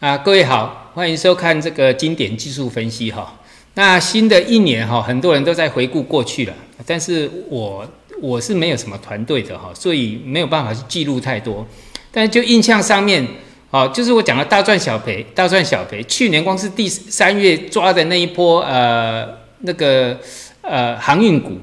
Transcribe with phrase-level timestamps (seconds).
[0.00, 3.36] 啊，各位好，欢迎收看这个经典技术分析哈。
[3.74, 6.54] 那新的一年哈，很多人都在回顾过去了，
[6.86, 7.84] 但是我
[8.22, 11.66] 我是没有什么团队的哈，所以没有办法去记录太多。
[12.12, 13.26] 但就印象上面，
[13.70, 16.00] 哦，就是我讲的大赚小赔，大赚小赔。
[16.04, 19.28] 去年光是第三月抓的那一波呃
[19.62, 20.16] 那个
[20.62, 21.58] 呃航运股，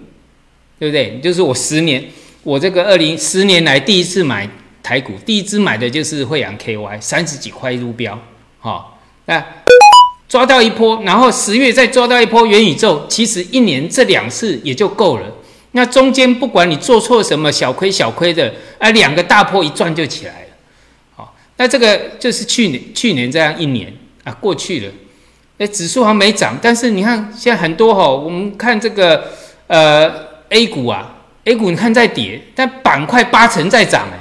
[0.77, 1.21] 对不对？
[1.21, 2.03] 就是我十年，
[2.43, 4.45] 我这个二零十年来第一次买。
[4.85, 8.19] 台股第一支买的就是惠阳 KY，三十几块入标，
[8.59, 9.43] 好，那
[10.29, 15.25] 抓到一波，然后十月再抓到一波元宇宙，其实一年这两次也就够了。
[15.71, 20.47] 那中间不管你做错什么小亏小亏的，啊，两个大波一赚就起来了，
[21.15, 23.91] 好，那这个就是去年去年这样一年
[24.23, 24.93] 啊过去了，
[25.57, 29.31] 那，指数还没涨，但是你看现在很多哈，我们看这个
[29.65, 30.13] 呃
[30.49, 31.15] A 股啊
[31.45, 34.19] ，A 股你看在跌，但板块八成在涨哎。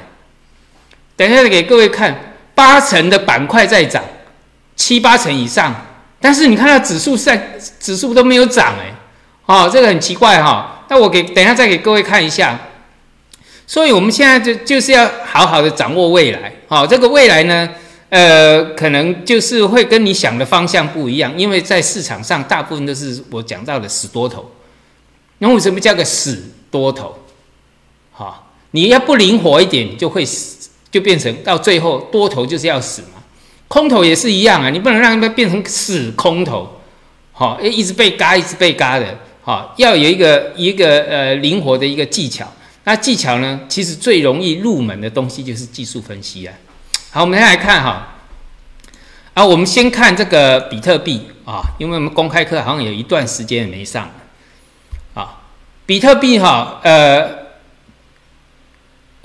[1.16, 4.02] 等一下给各位看，八成的板块在涨，
[4.74, 5.74] 七八成以上，
[6.20, 8.92] 但是你看到指数在指数都没有涨哎，
[9.47, 10.84] 哦，这个很奇怪哈。
[10.89, 12.58] 那我给等一下再给各位看一下，
[13.66, 17.69] 所以我们现在就就是要好好的掌握未来，好，这个未来呢，
[18.08, 24.50] 呃，可能就是会跟你想的方向不一样，因为在市场上大部分都是我讲到的死多头，
[25.39, 27.17] 那为什么叫个死多头？
[28.11, 30.53] 好，你要不灵活一点，你就会死。
[30.95, 33.20] 就变成到最后多头就是要死嘛，
[33.67, 36.81] 空头也是一样啊，你不能让它变成死空头，
[37.33, 42.47] 好，一直被嘎，一直被嘎的，好，要有一个一个呃灵活的一个技巧。
[42.84, 46.55] 那技巧呢，其实最容易入门的东西就是技术分析啊。
[47.11, 48.14] 好，我们先来看哈，
[49.34, 54.08] 啊，我们先看这个比特币啊，因为我们公开课好像有一段时间没上，
[55.14, 55.42] 啊，
[55.86, 57.42] 比特币哈，呃。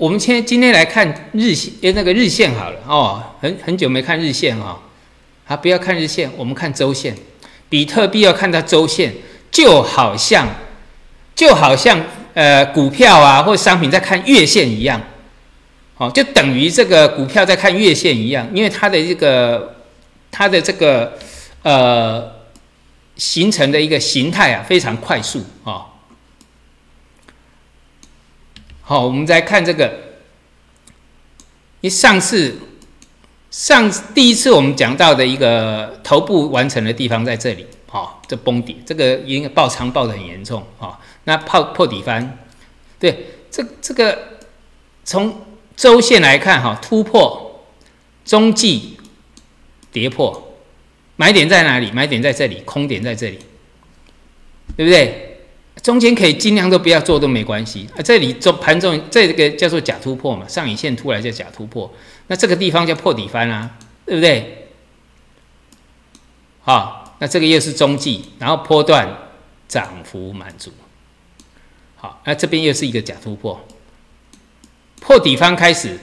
[0.00, 4.80] 我们先今天来看日线，诶，那个日线好了哦，很很久没看日线哈，
[5.44, 7.14] 好，不要看日线，我们看周线。
[7.68, 9.12] 比特币要看到周线，
[9.50, 10.48] 就好像
[11.34, 12.02] 就好像
[12.32, 14.98] 呃股票啊或商品在看月线一样，
[15.98, 19.76] 哦，就等于这个股票在看月线一样，因为它的这个
[20.30, 21.12] 它的这个
[21.62, 22.26] 呃
[23.16, 25.84] 形成的一个形态啊非常快速啊。
[28.90, 29.88] 好，我们再看这个。
[31.82, 32.58] 你上次
[33.48, 42.36] 上第一次我们讲到的一个头部完成的地方在这里，好，这崩底，这个应该爆仓爆的很严重，啊，那破破底翻，
[42.98, 44.40] 对，这这个
[45.04, 45.40] 从
[45.76, 47.64] 周线来看，哈，突破
[48.24, 48.98] 中继
[49.92, 50.56] 跌破，
[51.14, 51.92] 买点在哪里？
[51.92, 53.38] 买点在这里，空点在这里，
[54.76, 55.29] 对不对？
[55.82, 57.88] 中间可以尽量都不要做都没关系。
[57.96, 61.90] 啊，这里中盘中这个叫做假突破嘛，上影线突来叫假突破，
[62.26, 64.68] 那这个地方叫破底翻啊，对不对？
[66.62, 69.30] 好，那这个又是中继，然后波段
[69.66, 70.70] 涨幅满足，
[71.96, 73.58] 好，那这边又是一个假突破，
[75.00, 75.98] 破底翻开始，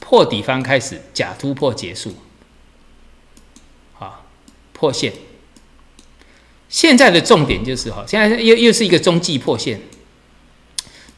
[0.00, 2.14] 破底翻开始，假突破结束，
[3.94, 4.26] 好，
[4.72, 5.12] 破线。
[6.68, 9.80] 现在的重点就是哈，现在又又是一个中继破线，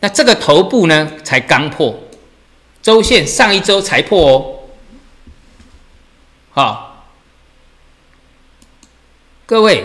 [0.01, 1.99] 那这个头部呢才刚破，
[2.83, 4.59] 周线上一周才破哦，
[6.51, 7.07] 好，
[9.47, 9.85] 各位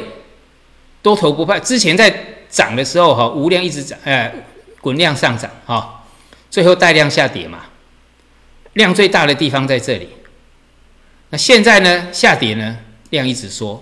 [1.02, 4.34] 多头不怕，之前在涨的时候哈，无量一直涨，哎，
[4.82, 6.04] 滚量上涨哈，
[6.50, 7.66] 最后带量下跌嘛，
[8.74, 10.10] 量最大的地方在这里，
[11.30, 12.78] 那现在呢下跌呢，
[13.12, 13.82] 量一直缩。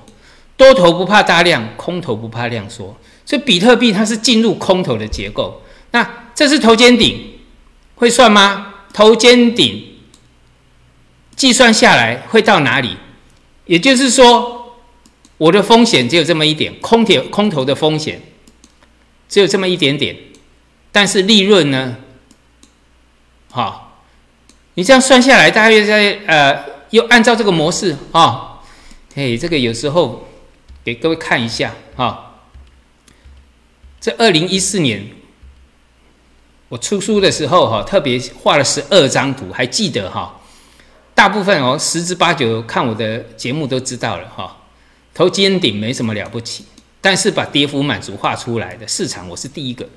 [0.62, 2.96] 多头不怕大量，空头不怕量缩，
[3.26, 5.60] 所以比特币它是进入空头的结构。
[5.90, 7.40] 那这是头肩顶，
[7.96, 8.76] 会算吗？
[8.94, 9.84] 头肩顶
[11.36, 12.96] 计算下来会到哪里？
[13.66, 14.78] 也就是说，
[15.40, 18.22] 我的风险只有这么一点，空铁空头的风险
[19.28, 20.16] 只有这么一点点，
[20.92, 21.98] 但是利润呢？
[23.50, 24.04] 好，
[24.76, 28.60] 你这样算下来，大约在呃，又按照这个模式啊，
[29.16, 30.28] 嘿，这个有时候。
[30.84, 32.38] 给各位看一下哈，
[34.00, 35.08] 这二零一四年
[36.70, 40.42] 我出书的时候哈，特别画了十二张图，还记得哈？
[41.14, 44.58] 大部分哦十之八九看我的节目都知道了哈。
[45.14, 46.66] 头肩顶没什么了不起，
[47.02, 49.88] 但是把跌幅满足画出来的市场，我是第一个。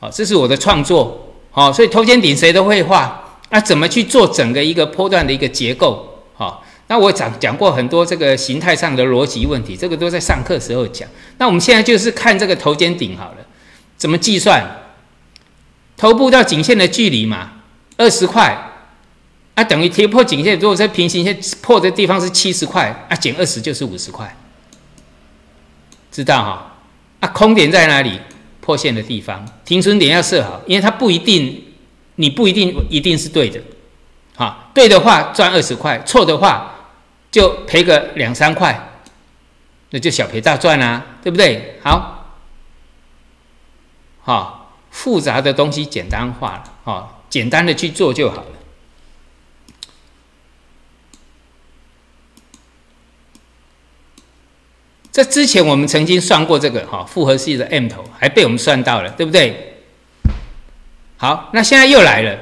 [0.00, 6.13] 好，这是我的创作，好，所以头肩顶谁都会画，那怎么去做整个一个波段的一个结构？
[6.86, 11.08] 那我讲讲过很多这个形态上的逻辑问题，这个都在上课时候讲。
[11.38, 13.38] 那我们现在就是看这个头肩顶好了，
[13.96, 14.62] 怎么计算？
[15.96, 17.52] 头部到颈线的距离嘛，
[17.96, 18.56] 二十块，
[19.54, 20.58] 啊，等于跌破颈线。
[20.58, 24.36] 如果在平行线破的地方是七十块，啊，减二十就是五十块，
[26.10, 26.76] 知道哈？
[27.20, 28.20] 啊，空点在哪里？
[28.60, 31.62] 破线的地方，停损点要设好，因为它不一定，
[32.14, 33.60] 你不一定一定是对的，
[34.36, 36.73] 好，对的话赚二十块，错的话
[37.34, 39.00] 就赔个两三块，
[39.90, 41.80] 那就小赔大赚啊，对不对？
[41.82, 42.38] 好，
[44.22, 48.46] 好，复杂的东西简单化了，好，简单的去做就好了。
[55.10, 59.82] 这之前我们曾经算过这个哈复合式的 M 头，还被我们算到了，对不对？
[61.16, 62.38] 好，那现在又来了，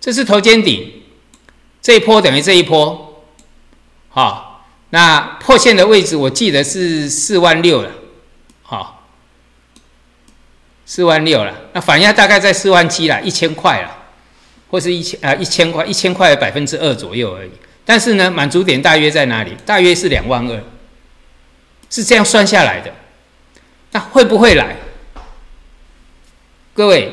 [0.00, 1.02] 这是头肩顶，
[1.80, 3.08] 这一波等于这一波，
[4.12, 7.90] 好，那破线的位置我记得是四万六了，
[8.62, 9.08] 好，
[10.86, 13.90] 四万六了，那反压大概在四万七了，一千块了，
[14.70, 17.50] 或是一千啊一千块，一千块百分之二左右而已。
[17.84, 19.56] 但是呢，满足点大约在哪里？
[19.66, 20.62] 大约是两万二。
[21.90, 22.90] 是这样算下来的，
[23.90, 24.76] 那会不会来？
[26.72, 27.12] 各位，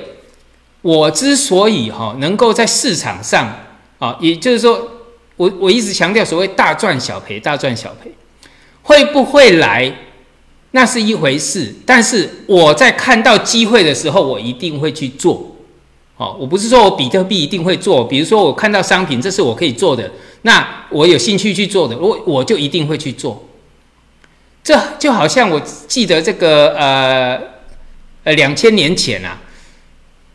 [0.81, 3.57] 我之所以哈能够在市场上
[3.99, 4.98] 啊，也就是说，
[5.39, 8.11] 我我一直强调所谓大赚小赔，大赚小赔，
[8.81, 9.89] 会不会来？
[10.71, 11.73] 那是一回事。
[11.85, 15.55] 但是我在看到机会的时候，我一定会去做。
[16.17, 23.47] 哦，我不是说我比特币一定会做，比如说我看到商品，这是我可以做的，那我有兴趣去做的，我我就一定会去做。
[24.61, 27.39] 这就好像我记得这个呃
[28.25, 29.39] 呃两千年前啊，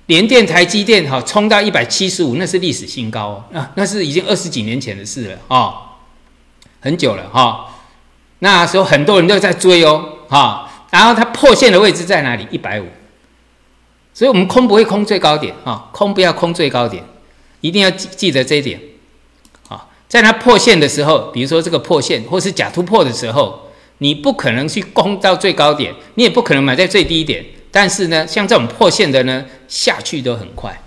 [0.06, 5.74] 联电、台积电哈冲到一百七十五，那是历史新高啊，那那是已经二十几年前的事了啊，
[6.80, 7.74] 很久了哈。
[8.40, 12.46] 那时候很多人都在追哦哈，然后它破线的位置在哪里？
[12.50, 12.86] 一百五，
[14.12, 17.02] 所以我们空不会空最高点啊，空不要空最高点，
[17.60, 18.80] 一定要记记得这一点
[19.68, 19.86] 啊。
[20.08, 23.60] 在它破线的时候，比如说这个破线或是假突破的时候。
[23.98, 27.42] 你不可能去攻到最高点，你也不可能买在最低点。
[27.74, 30.80] 但是呢，像这种破线的呢，下去都很快。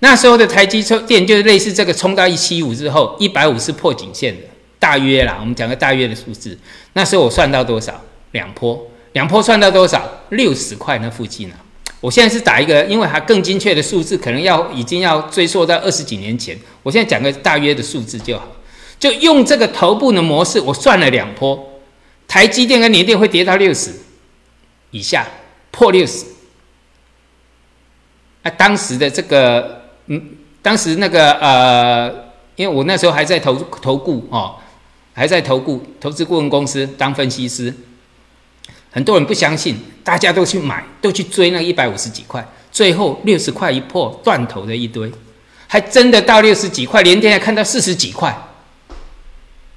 [0.00, 4.42] 那时候的台积电就是类似这个，冲到一七五之后，一百五是破颈线的，
[4.80, 5.36] 大约啦。
[5.38, 6.58] 我们讲个大约的数字。
[6.94, 8.02] 那时候我算到多少？
[8.32, 10.02] 两波，两波算到多少？
[10.30, 11.54] 六十块那附近啊。
[12.00, 16.58] 我现在是打一个，因为它更精确的数字，可能要已经要追溯到二十几年前。
[16.82, 18.48] 我现在讲个大约的数字就好，
[18.98, 21.80] 就用这个头部的模式，我算了两波。
[22.26, 23.92] 台积电跟联电会跌到六十
[24.90, 25.28] 以下，
[25.70, 26.24] 破六十。
[28.42, 30.22] 啊，当时的这个，嗯，
[30.62, 32.08] 当时那个呃，
[32.56, 34.56] 因为我那时候还在投投顾哦，
[35.12, 37.74] 还在投顾投资顾问公司当分析师，
[38.90, 45.12] 很多人不相信，大家都去买，都去追那一百五十几块，最后六十块一破，断头的一堆，
[45.66, 48.46] 还真的到六十几块，连电还看到四十几块。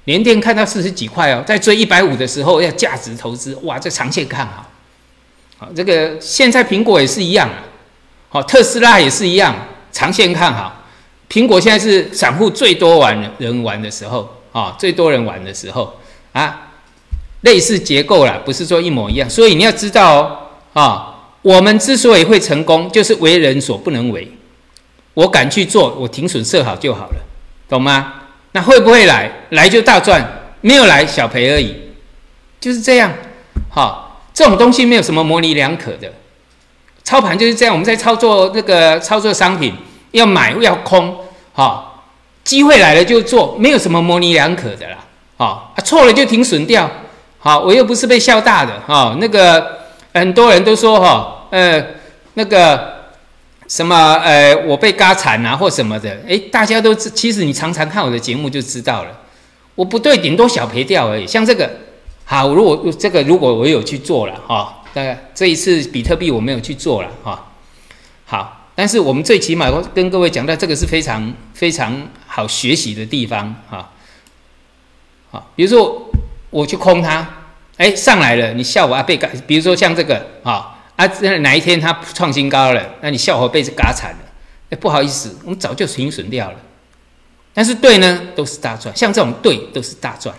[0.06, 4.70] 连电看到四十几块哦，在追一百五的时候要价值投资，哇，这长线看好。
[5.58, 7.48] 好，这个现在苹果也是一样，
[8.28, 9.54] 好，特斯拉也是一样，
[9.92, 10.82] 长线看好。
[11.30, 15.98] 苹果现在是散户最多玩人玩的时候啊，最多人玩的时候
[16.32, 16.70] 啊，
[17.40, 19.28] 类似结构啦，不是说一模一样。
[19.28, 20.16] 所以你要知道
[20.74, 24.30] 哦，啊，我们之所以会成功，就是为人所不能为。
[25.14, 27.16] 我敢去做，我停损设好就好了，
[27.68, 28.14] 懂吗？
[28.52, 29.30] 那会不会来？
[29.50, 30.24] 来就大赚，
[30.60, 31.74] 没有来小赔而已，
[32.60, 33.12] 就是这样。
[33.70, 36.12] 好，这种东西没有什么模棱两可的，
[37.02, 37.72] 操盘就是这样。
[37.72, 39.72] 我们在操作那个操作商品，
[40.10, 41.16] 要买要空，
[41.52, 42.04] 好，
[42.42, 44.98] 机会来了就做，没有什么模棱两可的啦。
[45.36, 46.90] 好，错了就停损掉。
[47.38, 48.78] 好，我又不是被笑大的。
[48.86, 49.78] 哈，那个
[50.12, 51.82] 很多人都说哈，呃，
[52.34, 52.92] 那个。
[53.66, 54.20] 什么？
[54.22, 56.10] 呃，我被嘎惨啊，或什么的？
[56.28, 59.10] 诶，大家都知，其实你常常看我的节目就知道了。
[59.74, 61.26] 我不对，顶多小赔掉而已。
[61.26, 61.70] 像这个，
[62.34, 67.46] 好，如果这个如果我有去做了哈，大概这一次比特币我没有去做了哈。
[68.26, 73.88] 好，但是我们最起码跟各位讲到，这个是非常非常好学习的地方哈。
[75.30, 76.10] 好，比如说
[76.50, 77.24] 我去空它，
[77.76, 80.72] 哎，上来了，你笑我啊被嘎，比如说像这个啊。
[80.96, 81.06] 啊，
[81.40, 84.18] 哪一天它创新高了，那你笑话被子嘎惨了，
[84.70, 86.56] 哎，不好意思，我们早就停损掉了。
[87.52, 90.34] 但是对呢，都是大赚，像这种对都是大赚，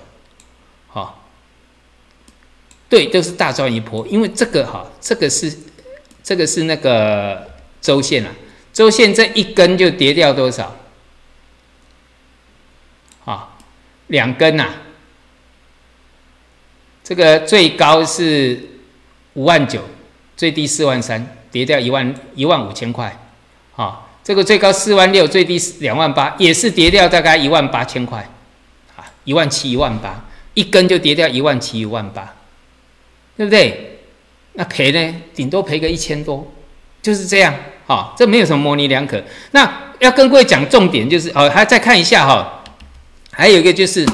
[2.95, 5.53] 对都是大赚一波，因为这个哈，这个是
[6.23, 7.45] 这个是那个
[7.81, 8.31] 周线啊，
[8.71, 10.73] 周线这一根就跌掉多少？
[13.25, 13.57] 啊，
[14.07, 14.69] 两根呐，
[17.03, 18.65] 这个最高是
[19.33, 19.81] 五万九。
[20.37, 23.17] 最低四万三，跌掉一万一万五千块，
[23.77, 28.29] 啊，这个最高四万六，最低两万八，也是跌掉大概一万八千块，
[28.97, 30.25] 啊，一万七一万八，
[30.55, 32.35] 一根就跌掉一万七一万八，
[33.37, 33.99] 对不对？
[34.53, 36.51] 那赔呢，顶多赔个一千多，
[37.01, 37.53] 就是这样，
[37.85, 39.21] 哈，这没有什么模棱两可。
[39.51, 42.63] 那要跟各位讲重点，就是哦，还再看一下哈，
[43.31, 44.05] 还有一个就是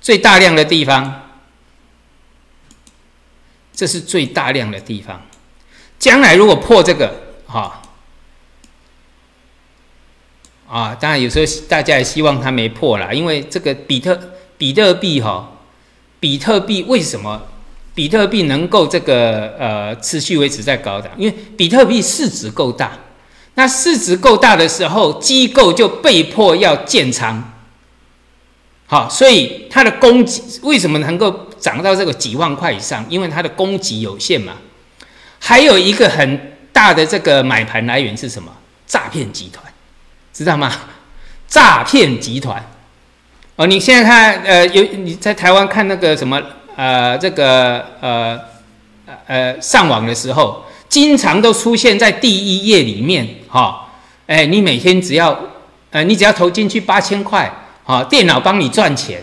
[0.00, 1.28] 最大量的地方，
[3.74, 5.20] 这是最大量的地方，
[5.98, 7.14] 将来如果破这个，
[7.46, 7.78] 哈。
[10.66, 14.18] 啊，当然有时候大家也希望它没破啦，因为这个比特
[14.56, 15.52] 比特币哈，
[16.18, 17.48] 比特币为什么
[17.94, 21.12] 比特币能够这个呃持续维持在高档？
[21.16, 22.92] 因为比特币市值够大，
[23.54, 27.52] 那市值够大的时候，机构就被迫要建仓，
[28.86, 33.04] 好，所以它的供给为什么能够涨到这个几万块以上？
[33.08, 34.54] 因为它的供给有限嘛。
[35.38, 38.52] 还有一个很大的这个买盘来源是什么？
[38.86, 39.64] 诈骗集团。
[40.32, 40.72] 知道吗？
[41.46, 42.64] 诈骗集团
[43.56, 46.40] 哦，你现在看，呃，有你在台湾看那个什么，
[46.82, 48.36] 呃，这个呃
[49.28, 53.88] 呃上网的时候，经常都出现在第一页里面，哈，
[54.26, 55.38] 哎，你每天只要，
[55.92, 57.48] 呃，你只要投进去八千块，
[57.84, 59.22] 哈，电脑帮你赚钱，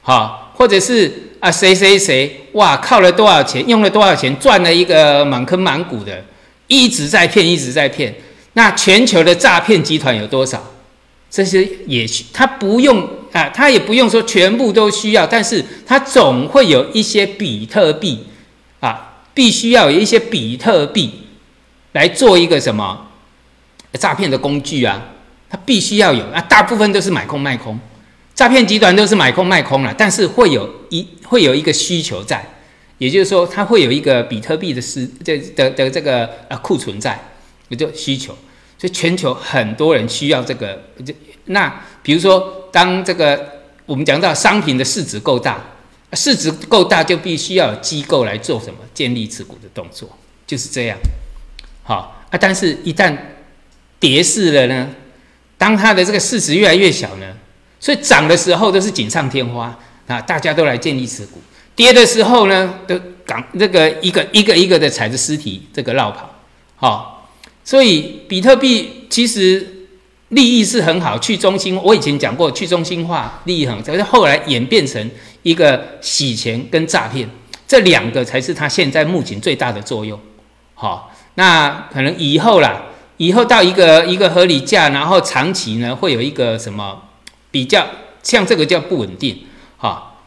[0.00, 6.24] 好，或者是啊，谁谁谁，哇，靠了多少钱，用了多少钱，赚了一个满坑满谷的，
[6.68, 8.14] 一直在骗，一直在骗。
[8.54, 10.58] 那全球的诈骗集团有多少？
[11.30, 18.26] 这些也许他不用啊，他也不用说全部都需要，但是他总会有一些比特币
[18.80, 21.10] 啊，必须要有一些比特币
[21.92, 23.08] 来做一个什么
[23.94, 25.02] 诈骗的工具啊，
[25.48, 27.78] 他必须要有啊，大部分都是买空卖空，
[28.34, 32.44] 诈骗集团都是买空卖空了，但是会有一会有一个需求在，
[32.98, 37.18] 也就是说，它会有一个比特币的是这的的这个呃库存在。
[37.72, 38.36] 就需求，
[38.76, 40.78] 所以全球很多人需要这个。
[41.46, 45.58] 那比如说，当这个我们讲到商品的市值够大，
[46.12, 50.08] 市值够大就必须要有机构来做什么建立持股的动作，
[50.46, 50.96] 就是这样。
[51.82, 53.16] 好啊，但是一旦
[53.98, 54.88] 跌势了呢，
[55.58, 57.26] 当它的这个市值越来越小呢，
[57.80, 61.38] 所以涨的时候都是锦上添花啊，大家都来建立持股；
[61.74, 66.34] 跌的时候呢，都港这个一个一个一个的踩着尸体这个绕跑，
[66.76, 67.18] 好。
[67.64, 69.81] 所以比特币其实
[70.32, 75.10] 利益是很好，去中心我以前讲过，去中心化利益很，但是后来演变成
[75.42, 77.28] 一个洗钱跟诈骗，
[77.68, 80.18] 这两个才是它现在目前最大的作用。
[80.74, 82.82] 好，那可能以后啦，
[83.18, 87.02] 以后到一个一个合理价，然后长期呢会有一个什么
[87.50, 87.86] 比较，
[88.22, 89.44] 像这个叫不稳定。
[89.76, 90.22] 好，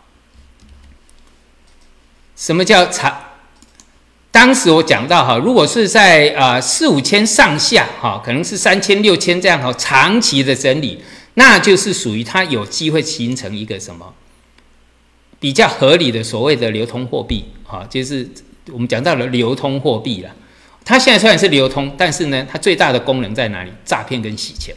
[2.35, 3.24] 什么叫长？
[4.35, 11.01] 当时我讲到哈，如果是在啊四五千上下哈，可能是三千六千这样哈，长期的整理，
[11.35, 14.13] 那就是属于它有机会形成一个什么
[15.39, 18.29] 比较合理的所谓的流通货币哈，就是
[18.73, 20.29] 我们讲到了流通货币了。
[20.83, 23.71] 它现在虽然是流通，但是呢，它最大的功能在哪里？
[23.85, 24.75] 诈骗跟洗钱。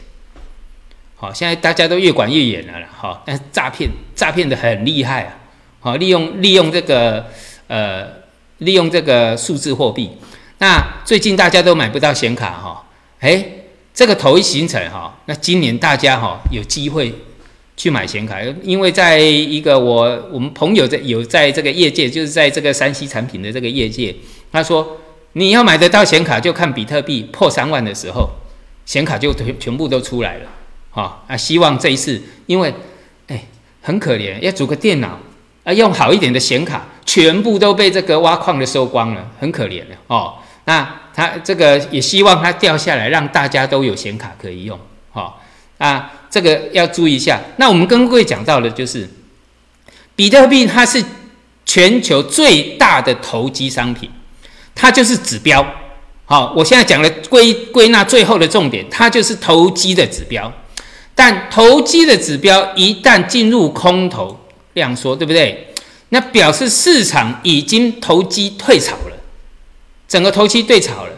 [1.17, 5.35] 好，现在大家都越管越严了了哈，但是诈骗诈骗的很厉害啊，
[5.81, 7.25] 好，利用利用这个
[7.67, 8.18] 呃。
[8.59, 10.09] 利用这个数字货币，
[10.59, 12.85] 那最近大家都买不到显卡哈，
[13.19, 13.45] 哎，
[13.93, 17.13] 这个头一形成哈，那今年大家哈有机会
[17.75, 24.15] 去买显卡，因为在一个我我们朋友在有在这个业界，就是在这个山西产品的这个业界，
[24.51, 24.97] 他说
[25.33, 28.29] 你要买得到显卡，就看比特币破三万的时候，
[28.85, 30.45] 显卡就全全部都出来了，
[30.91, 32.73] 哈啊，希望这一次，因为
[33.27, 33.45] 哎
[33.81, 35.17] 很可怜，要组个电脑。
[35.65, 40.35] 啊，用好一点的显卡，全部都被这个挖矿的收光了，很可怜的哦。
[40.65, 44.79] 那他这个也希望它掉下来，让大家都有显卡可以用，
[45.13, 45.33] 哦。
[45.79, 47.39] 啊，这个要注意一下。
[47.57, 49.09] 那我们跟各位讲到的就是，
[50.15, 51.03] 比特币它是
[51.65, 54.07] 全球最大的投机商品，
[54.75, 55.65] 它就是指标。
[56.25, 60.53] 好，我现在讲的归归纳最后的重点，它就是投机的指标。
[61.15, 64.39] 但投机的指标一旦进入空头，
[64.75, 65.68] 这样说对不对？
[66.09, 69.15] 那表示市场已经投机退潮了，
[70.07, 71.11] 整个投机退潮了。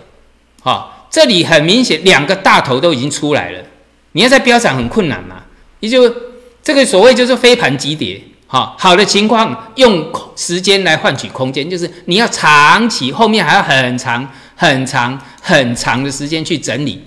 [0.62, 3.64] 好，这里很明显两个大头都已经出来了，
[4.12, 5.44] 你要再飙涨很困难嘛。
[5.80, 6.14] 也就
[6.62, 8.22] 这个所谓就是飞盘急跌。
[8.48, 17.02] 好，好的情况用时间来换取空间，就是你要长期后面还要很长很长很长的时间去整理。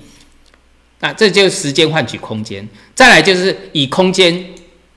[1.00, 2.66] 那这就是时间换取空间。
[2.94, 4.46] 再来就是以空间。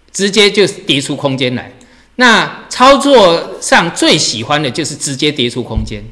[0.10, 1.72] 直接就跌出空间来，
[2.18, 6.04] 那操作上最喜欢的就是直接跌出空间，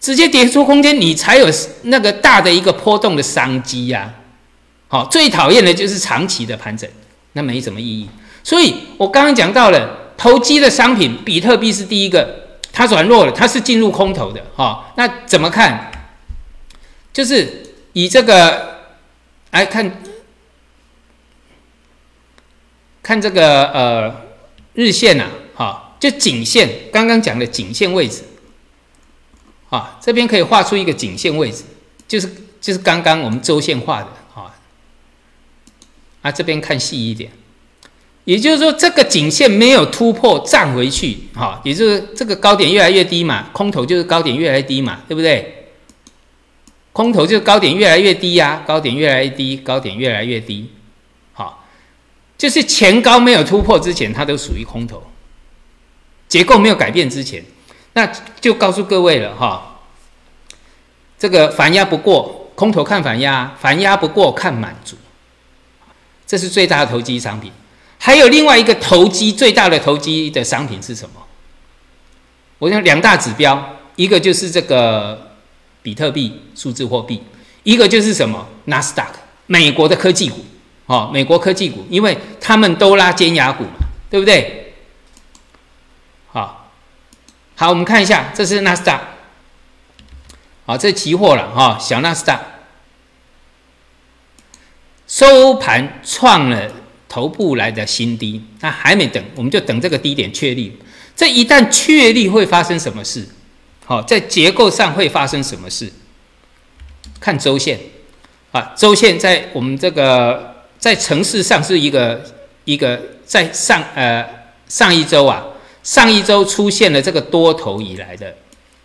[0.00, 1.48] 直接跌出空间，你才有
[1.82, 4.12] 那个大的一个波动的商机呀。
[4.88, 6.88] 好，最讨厌的就是长期的盘整，
[7.34, 8.08] 那没什么意义。
[8.42, 14.42] 所以我刚刚讲到了投机的商品，比特币是第一个，它软弱了，它是进入空头的。
[14.56, 15.90] 哈，那怎么看？
[17.12, 18.80] 就是以这个
[19.50, 20.02] 来看，
[23.02, 24.14] 看这个呃
[24.74, 28.22] 日线呐，哈，就颈线，刚刚讲的颈线位置。
[29.70, 31.64] 啊，这边可以画出一个颈线位置，
[32.06, 32.30] 就是
[32.60, 34.54] 就是刚刚我们周线画的啊。
[36.20, 37.30] 啊，这边看细一点，
[38.24, 45.70] 也就是说这个颈线没有突破站回去，哈，也就是这个高点越来越低嘛，空头就是高点越来越低嘛，对不对？
[46.92, 50.70] 空头就是高点越来越低呀，高点越来越低，高点越来越低，
[52.42, 55.00] 就是前高没有突破之前，它都属于空头，
[56.26, 57.44] 结构没有改变之前。
[57.92, 58.04] 那
[58.40, 59.78] 就告诉各位了哈，
[61.16, 64.96] 这个反压不过，空头看反压，反压不过看满足，
[66.26, 67.52] 这是最大的投机商品。
[67.96, 71.22] 还有另外一个投机最大的投机的商品是什么？
[72.58, 75.36] 我想两大指标，一个就是这个
[75.80, 77.22] 比特币数字货币，
[77.62, 80.44] 一个就是什么纳斯达克美国的科技股，
[80.86, 84.74] 哦，美国科技股，因为他们都拉尖牙股嘛，对不对？
[86.32, 86.70] 好，
[87.54, 89.00] 好我们看一下，这是纳斯达，
[90.66, 92.40] 好，这期货了哈，小纳斯达
[95.06, 96.72] 收盘创了
[97.08, 100.78] 头部来的新低，那还没等，我们就等这个低点确立。
[101.14, 103.28] 这一旦确立，会发生什么事？
[103.84, 105.92] 好，在结构上会发生什么事？
[107.20, 107.78] 看周线
[108.52, 110.51] 啊，周线在我们这个
[110.82, 112.20] 在城市上是一个
[112.64, 114.28] 一个在上呃
[114.66, 115.46] 上一周啊。
[115.84, 118.32] 上一周出现了这个多头以来的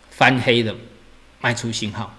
[0.10, 0.76] 翻黑的
[1.42, 2.12] 卖出信号，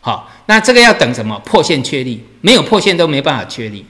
[0.00, 2.24] 好，那这个要等什么破线确立？
[2.40, 3.86] 没有破线都没办法确立。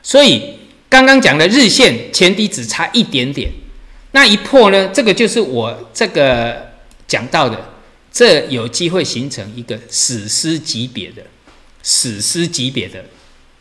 [0.00, 3.50] 所以刚刚讲的日线前低只差一点点，
[4.12, 4.88] 那一破呢？
[4.94, 6.70] 这个就是我这个
[7.08, 7.60] 讲到的，
[8.12, 11.22] 这有机会形成一个史诗级别的
[11.82, 13.04] 史诗级别的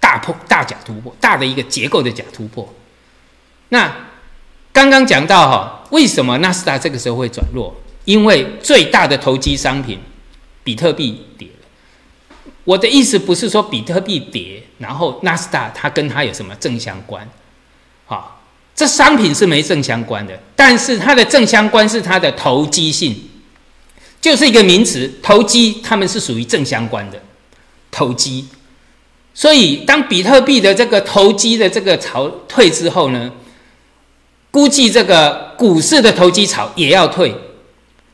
[0.10, 2.74] 大破大假突破，大的一个结构的假突破。
[3.69, 3.93] 那。
[4.72, 7.76] 刚刚讲到哈，为什么纳斯达这个时候会转弱？
[8.06, 10.00] 因为最大的投机商品
[10.63, 12.52] 比特币跌了。
[12.63, 17.28] 我的意思不是说比特币跌，然后纳斯达它跟它有什么正相关？
[18.06, 18.41] 好，
[18.76, 23.30] 这商品是没正相关的，但是它的正相关是它的投机性，
[24.22, 27.19] 就是一个名词，投机，它们是属于正相关的
[27.91, 28.48] 投机。
[29.34, 33.32] 所以当比特币的这个投机的这个潮退之后呢？
[34.52, 37.36] 估计这个股市的投机潮也要退，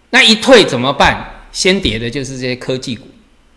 [0.10, 1.48] 那一退怎么办？
[1.54, 3.08] 先跌的就是这些科技股，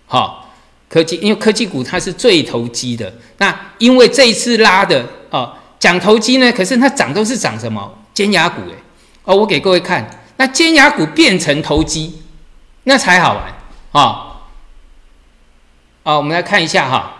[0.07, 0.55] 好，
[0.89, 3.13] 科技因为科技股它是最投机的。
[3.39, 8.77] 那因为这一次拉的哦，讲投机呢，可是它涨都是涨什么尖牙股诶。
[9.25, 12.23] 哦，我给各位看，那尖牙股变成投机，
[12.85, 13.53] 那才好玩
[13.91, 14.39] 啊！
[16.05, 17.18] 啊，我们来看一下哈。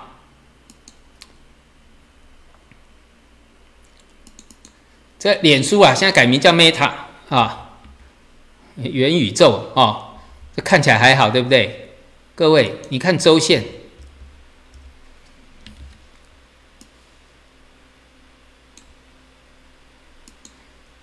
[5.19, 6.91] 这脸书啊，现在改名叫 Meta
[7.29, 7.71] 啊，
[8.77, 10.15] 元宇宙哦，
[10.55, 11.89] 这看起来还好，对不对？
[12.37, 13.65] 各位，你看周线，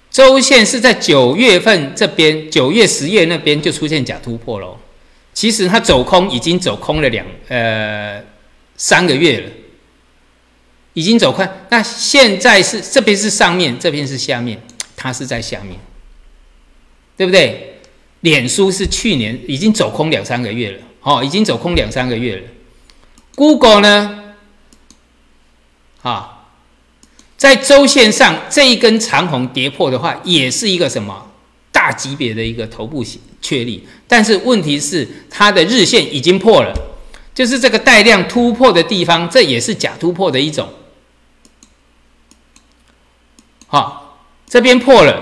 [0.09, 4.77] 周线是在九月份这边，九月、十月那边就出现假突破喽。
[5.33, 8.23] 其实它走空已经走空了两呃
[8.77, 9.49] 三个月了。
[10.95, 14.59] 已经走快，那现在是这边是上面，这边是下面，
[14.95, 15.79] 它是在下面，
[17.15, 17.73] 对不对？
[18.21, 22.41] 脸书是去年已经走空两三个月了，哦，已经走空两三个月了。
[23.35, 24.33] Google 呢？
[26.01, 26.47] 啊，
[27.37, 31.29] 在周线上这一根长红跌破的话，也是一个什么
[31.71, 33.05] 大级别的一个头部
[33.41, 36.73] 确立，但是问题是它的日线已经破了，
[37.35, 40.67] 就是这个带量突破的地方，这也是假突破的一种。
[43.67, 45.21] 好，这边破了，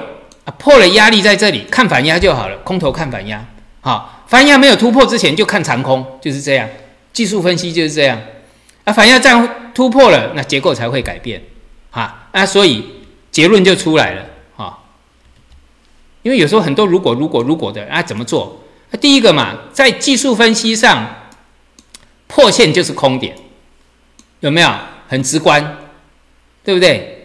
[0.58, 2.58] 破了压力在这里，看反压就好了。
[2.58, 3.45] 空头看反压，
[3.82, 6.67] 好，反压没有突破之前就看长空，就是这样。
[7.13, 8.19] 技术分析就是这样。
[8.84, 11.41] 啊，反压站突破了，那结构才会改变，
[11.89, 12.86] 哈，啊，所以
[13.32, 14.25] 结论就出来了，
[14.56, 14.79] 哈。
[16.21, 18.62] 因为有时候很多如果如果如果的啊，怎么做？
[18.99, 21.08] 第一个嘛，在技术分析上，
[22.27, 23.36] 破线就是空点，
[24.41, 24.69] 有没有？
[25.08, 25.77] 很直观，
[26.63, 27.22] 对不对？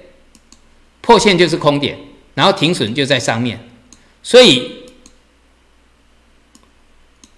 [1.08, 1.98] 破线就是空点，
[2.34, 3.58] 然后停损就在上面，
[4.22, 4.84] 所以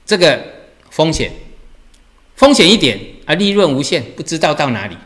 [0.04, 0.44] 这个
[0.90, 1.30] 风险，
[2.34, 4.96] 风险一点啊，利润无限，不知道到哪里，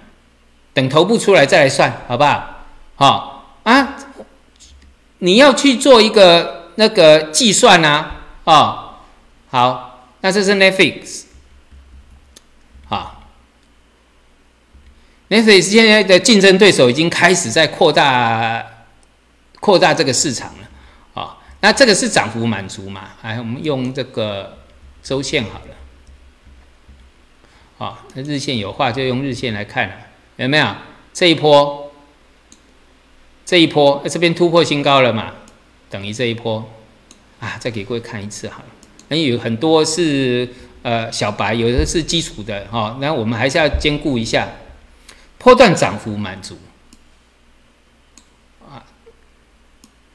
[0.73, 2.65] 等头部出来再来算，好不好？
[2.95, 3.97] 好啊，
[5.19, 8.13] 你要去做一个那个计算呐，
[8.45, 9.03] 啊，
[9.51, 11.25] 好，那这是 Netflix，
[12.87, 13.29] 好
[15.35, 18.65] ，Netflix 现在的竞争对手已经开始在扩大
[19.59, 23.09] 扩大这个市场了，啊，那这个是涨幅满足嘛？
[23.21, 24.59] 哎，我们用这个
[25.03, 25.75] 周线好了。
[27.77, 29.95] 啊，那日线有话就用日线来看了，
[30.37, 30.75] 有没有？
[31.13, 31.91] 这一波，
[33.45, 35.33] 这一波，这边突破新高了嘛？
[35.91, 36.65] 等于这一波，
[37.41, 38.67] 啊，再给各位看一次好了。
[39.09, 40.49] 那有很多是
[40.83, 42.97] 呃小白，有的是基础的哈。
[43.01, 44.49] 那我们还是要兼顾一下，
[45.45, 46.57] 波段涨幅满足，
[48.67, 48.83] 啊，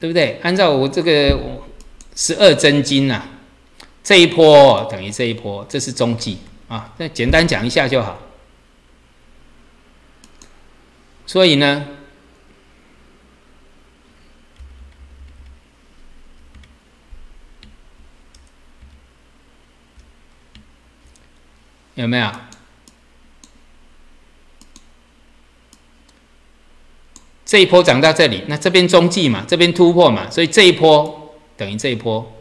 [0.00, 0.40] 对不对？
[0.42, 1.62] 按照我这个
[2.16, 3.22] 十二真金呐，
[4.02, 6.40] 这一波等于这一波，这是中继。
[6.66, 8.18] 啊，那简单讲一下就好。
[11.26, 11.86] 所以呢，
[21.94, 22.49] 有没有？
[27.50, 32.32] 这一波涨到这里，那这边中继嘛，这边突破嘛，所以这一波等于这一波。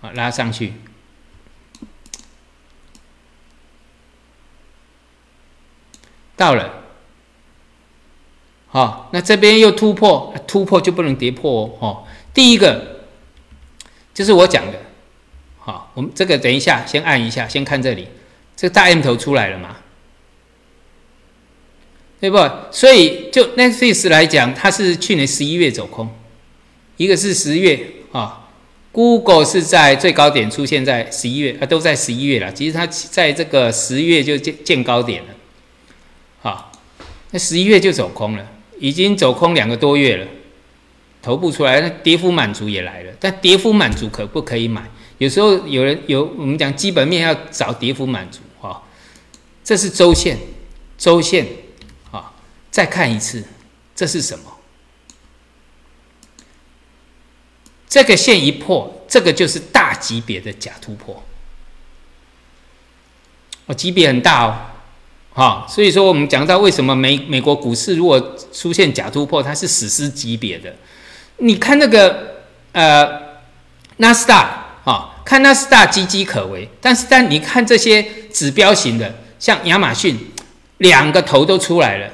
[0.00, 0.72] 好拉上去，
[6.36, 6.84] 到了，
[8.68, 12.06] 好，那这边又突破，突破就不能跌破哦。
[12.32, 13.04] 第一个
[14.14, 14.78] 就是我讲的，
[15.58, 18.08] 好，我们这个等一下先按一下，先看这里，
[18.56, 19.76] 这个大 M 头出来了嘛，
[22.20, 22.38] 对不？
[22.70, 26.08] 所以就 Netflix 来讲，它是去年十一月走空，
[26.96, 28.42] 一个是十月啊。
[28.92, 32.50] Google 是在最高点出现在十一月，啊，都在十一月了。
[32.50, 35.28] 其实它在这个十月就见见高点了，
[36.40, 36.72] 好，
[37.30, 38.48] 那十一月就走空了，
[38.78, 40.26] 已经走空两个多月了，
[41.20, 43.12] 头部出来，那跌幅满足也来了。
[43.20, 44.82] 但跌幅满足可不可以买？
[45.18, 48.82] 有时候有人有我们讲基本面要找跌幅满足，哈，
[49.62, 50.38] 这是周线，
[50.96, 51.46] 周线，
[52.76, 53.42] 再看一次，
[53.94, 54.52] 这是什么？
[57.88, 61.24] 这个线一破，这个就是大级别的假突破，
[63.64, 64.58] 哦，级别很大哦，
[65.32, 70.76] 哈，所以说我们讲到为什么美美国股市如果出现假突破，它是史诗级别的。
[71.38, 73.40] 你看那个呃
[73.96, 80.30] 纳斯达啊，看纳斯达岌岌可危，但是但你看这些指标型的，像亚马逊，
[80.76, 82.12] 两个头都出来了，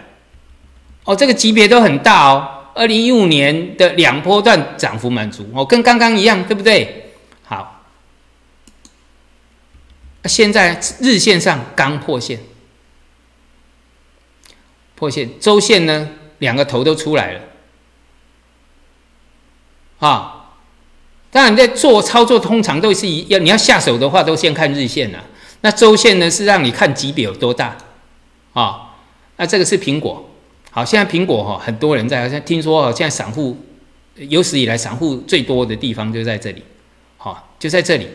[1.05, 2.49] 哦，这个级别都很大哦。
[2.75, 7.13] 二零一五年的两波段涨幅满足，哦，跟刚刚一样，对不对？
[7.45, 7.85] 好，
[10.25, 12.41] 现在日线上刚破线，
[14.95, 17.41] 破线，周线呢，两个头都出来了，
[19.99, 20.55] 啊，
[21.31, 25.23] 当然在做操作，通常都是一要你要下手的话，都先看日线了。
[25.61, 27.77] 那周线呢，是让你看级别有多大，
[28.55, 28.95] 啊，
[29.37, 30.31] 那这个是苹果。
[30.75, 33.59] 好，现在苹果哈，很多人在，好像听说哦，现在散户
[34.17, 36.65] 有史以来散户最多的地方就在这里，
[37.19, 38.09] 好，就在这里。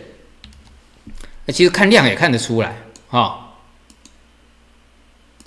[1.50, 2.76] 其实看量也看得出来，
[3.10, 3.54] 哈，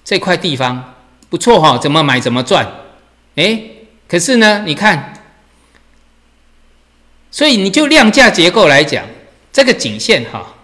[0.04, 0.94] 这块地方
[1.28, 2.64] 不错哈，怎么买怎么赚，
[3.34, 3.60] 哎，
[4.06, 5.14] 可是呢，你看，
[7.32, 9.04] 所以你就量价结构来讲，
[9.52, 10.54] 这个颈线哈。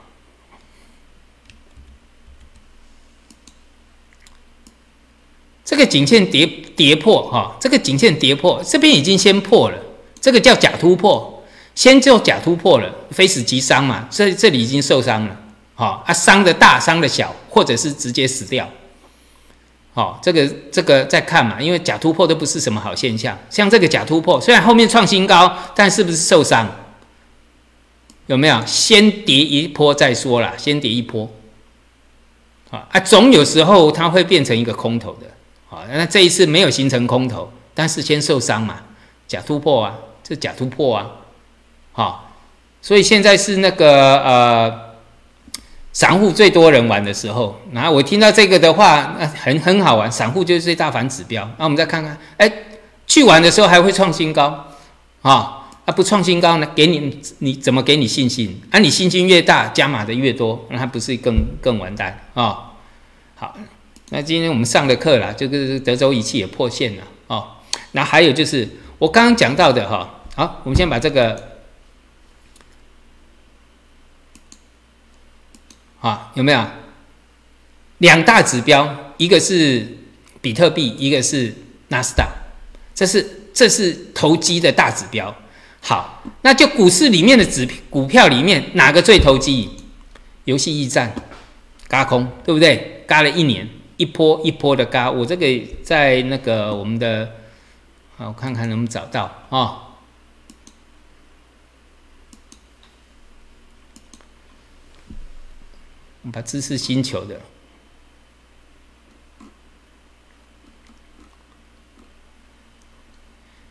[5.67, 9.77] 这个颈线跌跌破哈，这个颈线跌破，这边已经先破了，
[10.21, 11.43] 这个叫假突破，
[11.75, 15.37] 先就假突破了，非死即伤嘛，这这里已经受伤了，
[15.75, 18.71] 好啊，伤的大，伤的小，或者是直接死掉，
[19.93, 26.71] 好，这个这个再看嘛，因为假突破都不是什么好现象，像这个假突破，虽然后面创新高，但是不是受伤？
[28.29, 28.65] 有没有？
[28.65, 31.29] 先跌一波再说啦，先跌一波，
[32.71, 35.27] 啊啊，总有时候它会变成一个空头的。
[35.69, 38.77] 好，那这一次没有形成空头，但是先受伤嘛，
[39.27, 41.07] 假突破啊，这假突破啊，
[41.93, 42.31] 好，
[42.81, 44.81] 所以现在是那个呃，
[45.93, 47.61] 散户最多人玩的时候。
[47.73, 51.51] 然后我听到这个的话，那很很好玩，散户就是最大反指标。
[51.59, 52.53] 那我们再看看，哎，
[53.09, 54.69] 去玩的时候还会创新高，
[55.23, 58.63] 啊，啊不创新高呢，给你你怎么给你信心？
[58.71, 62.75] 啊，你信心越大，加码的越多，那还不是更更完蛋啊？
[63.35, 63.57] 好。
[64.11, 67.57] 那今天我们上的课啦，这个德州仪器也破线了哦。
[67.93, 71.59] 那还有就是我刚刚讲到的哈，好，我们先把这个
[76.01, 76.65] 啊有没有
[77.99, 79.99] 两大指标，一个是
[80.41, 81.53] 比特币，一个是
[81.89, 82.29] 纳斯达，
[82.95, 85.35] 这是这是投机的大指标。
[85.81, 89.71] 好，那就股市里面的指股票里面哪个最投机？
[90.45, 91.13] 游戏驿站
[91.89, 93.03] 嘎空，对不对？
[93.09, 93.69] 嘎了一年。
[93.97, 95.11] 一波一波的嘎。
[95.11, 95.47] 我这个
[95.83, 97.33] 在那个我们的，
[98.17, 99.83] 好，我看看能不能找到啊。
[106.33, 107.41] 把知识星球的，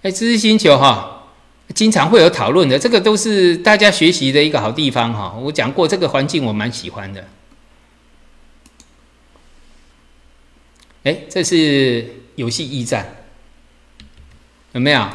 [0.04, 1.28] 哎，知识星球哈，
[1.76, 5.34] 经常会有讨论的，这个都是大家学习的一个好地方哈。
[5.34, 7.28] 我讲过这个环境，我蛮喜欢的。
[11.06, 13.16] 哎，这是游戏驿站，
[14.74, 15.08] 有没有？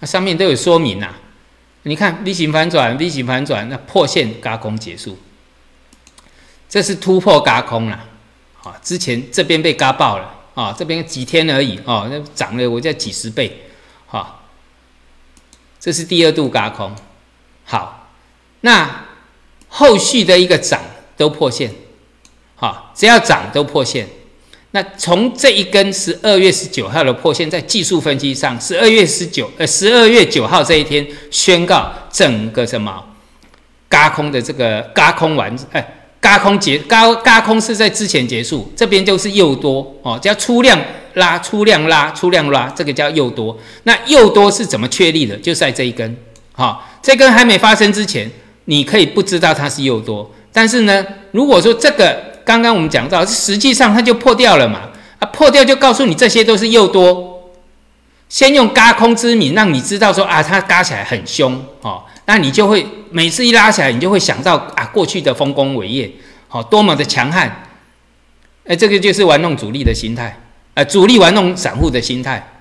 [0.00, 1.14] 那上面都有说明呐。
[1.82, 5.18] 你看 V 型反转，V 型反转，那破线嘎空结束，
[6.68, 8.04] 这是突破嘎空了。
[8.54, 13.64] 好，之前这边被嘎爆了啊，这边几天而已啊，那涨了我叫几十倍。
[14.10, 14.40] 啊，
[15.78, 16.96] 这是第二度嘎空。
[17.64, 18.08] 好，
[18.62, 19.04] 那
[19.68, 20.80] 后续的一个涨
[21.16, 21.74] 都破线，
[22.60, 24.04] 好，只要涨都破线。
[24.72, 33.02] 那从这一根十二月十九号的破线，在技术分析上，十二月十九呃十二月九号这一天宣告整个什么，
[33.88, 40.78] 嘎空的这个嘎空完，哎，嘎空结嘎嘎空是在之前结束，这边就是又多哦，叫出量
[41.14, 43.56] 拉出量拉出量拉，这个叫又多。
[43.84, 45.36] 那又多是怎么确立的？
[45.36, 46.14] 就在这一根，
[46.52, 48.28] 好，这根还没发生之前，
[48.64, 52.36] 你可以不知道它是又多，但是呢，如果说这个。
[52.48, 57.52] 刚刚我们讲到，实际上它就破掉了嘛，啊，破掉就告诉你这些都是又多，
[58.30, 66.10] 先用嘎空之名让你知道说啊，它嘎起来很凶哦，那你就会每次一拉起来，你就会想到啊，过去的丰功伟业，
[66.48, 67.68] 好，多么的强悍，
[68.64, 70.40] 哎，这个就是玩弄主力的心态，
[70.72, 72.54] 呃，主力玩弄散户的心态，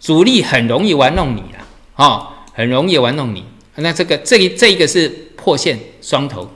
[0.00, 1.66] 主力很容易玩弄你了，
[1.96, 3.44] 哦，很容易玩弄你，
[3.74, 6.48] 那这个这这一个是破线双头，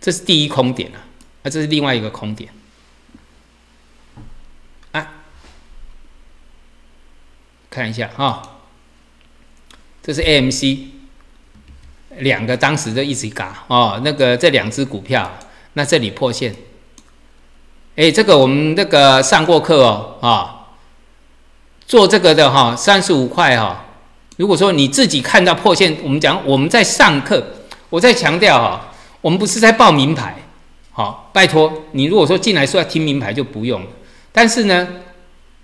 [0.00, 1.10] 这是第一空点啊。
[1.44, 2.48] 那这是另外一个空点，
[4.92, 5.08] 啊，
[7.68, 8.40] 看一下哈，
[10.00, 10.86] 这是 AMC，
[12.18, 15.36] 两个当时就一直嘎哦，那个这两只股票，
[15.72, 16.54] 那这里破线，
[17.96, 20.68] 哎，这个我们那个上过课哦啊，
[21.88, 23.84] 做这个的哈，三十五块哈，
[24.36, 27.44] 如果说你自己看到破线，我们讲我们在上课，
[27.90, 30.36] 我在强调哈，我们不是在报名牌。
[30.92, 33.86] 好，拜托你，如果说进来说要听名牌就不用了。
[34.30, 34.86] 但是呢，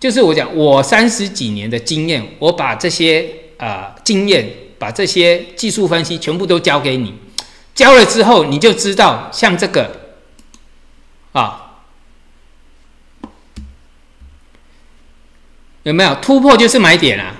[0.01, 7.15] 就是我讲我三十几年的经验，我把这些啊经验，把这些技术分析全部都教给你。
[7.75, 10.15] 教了之后，你就知道像这个
[11.33, 11.83] 啊，
[15.83, 17.37] 有没有突破就是买点啊？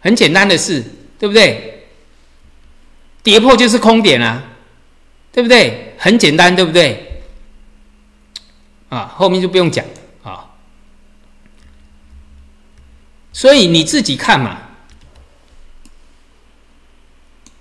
[0.00, 0.84] 很简单的事，
[1.18, 1.86] 对不对？
[3.22, 4.44] 跌破就是空点啊，
[5.32, 5.94] 对不对？
[5.96, 7.13] 很简单，对不对？
[8.94, 9.84] 啊，后面就不用讲
[10.22, 10.50] 啊，
[13.32, 14.58] 所以你自己看嘛，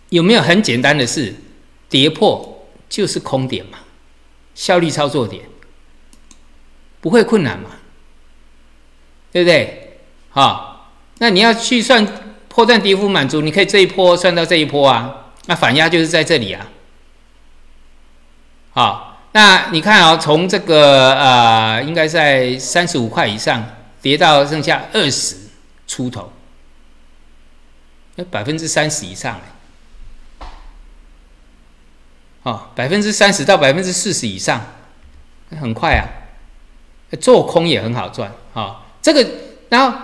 [0.09, 1.33] 有没有很简单的事？
[1.89, 3.79] 跌破就是空点嘛，
[4.53, 5.43] 效率操作点
[7.01, 7.71] 不会困难嘛，
[9.31, 10.01] 对不对？
[10.33, 12.05] 啊，那你要去算
[12.47, 16.67] 破绽跌幅满足，你可以这一波算到这一波啊，那反压就是在这里啊，
[18.73, 19.12] 好。
[19.35, 23.65] 那你看啊，从这个呃，应该在三十五块以上
[23.99, 25.35] 跌到剩下二十
[25.87, 26.31] 出头，
[28.13, 29.39] 那百分之三十以上
[30.39, 30.47] 哎，
[32.43, 34.63] 哦，百分之三十到百分之四十以上，
[35.59, 36.05] 很快啊，
[37.19, 38.85] 做空也很好赚啊。
[39.01, 39.27] 这个，
[39.69, 39.97] 然后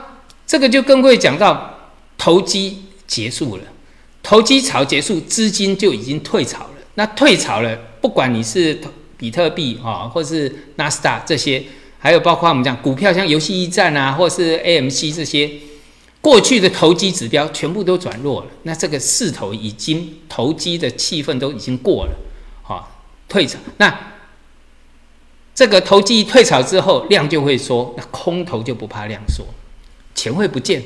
[0.48, 3.64] 这个就更会讲到投机结束了，
[4.24, 6.74] 投机潮结束，资金就已经退潮了。
[6.96, 8.82] 那退潮了，不管你是。
[9.20, 11.62] 比特币啊，或是纳斯达这些，
[12.00, 15.52] 还有包括我们讲股票，像游戏驿站啊，或是 AMC 这些，
[16.22, 18.48] 过去的投机指标全部都转弱了。
[18.64, 22.14] 那这个势头已经投机的气氛都已经过了，
[22.64, 22.90] 好
[23.28, 23.60] 退潮。
[23.76, 23.94] 那
[25.54, 29.44] 这个投机退潮之后，量就会缩，那空头就不怕量缩，
[30.16, 30.82] 钱会不见。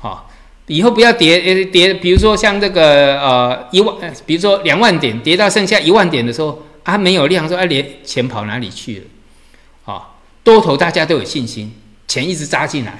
[0.00, 0.30] 好，
[0.68, 6.62] 以后不要跌跌，比如说像这个呃一万，比如说两万点跌到剩下一万点的时候。
[6.84, 9.92] 啊，没有量，说啊，连钱跑哪里去了？
[9.92, 10.08] 啊，
[10.42, 11.72] 多头大家都有信心，
[12.06, 12.92] 钱一直扎进来；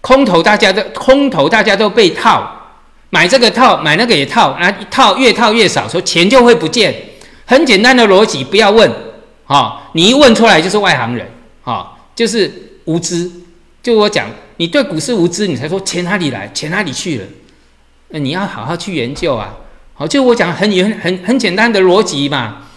[0.00, 2.70] 空头大家都空头大家都被套，
[3.10, 6.94] 买这个套，买那个也套，啊，一套越套越少，说钱就会不见。
[7.44, 8.90] 很简单的逻辑，不要问，
[9.46, 11.26] 啊，你一问出来就是外行人，
[11.64, 13.30] 啊，就是无知。
[13.82, 17.24] 就我讲，你对股市无知，你才说钱哪里来，钱哪里去了？
[18.08, 19.56] 那你要好好去研究啊。
[19.94, 22.67] 好，就我讲很很很很简单的逻辑嘛，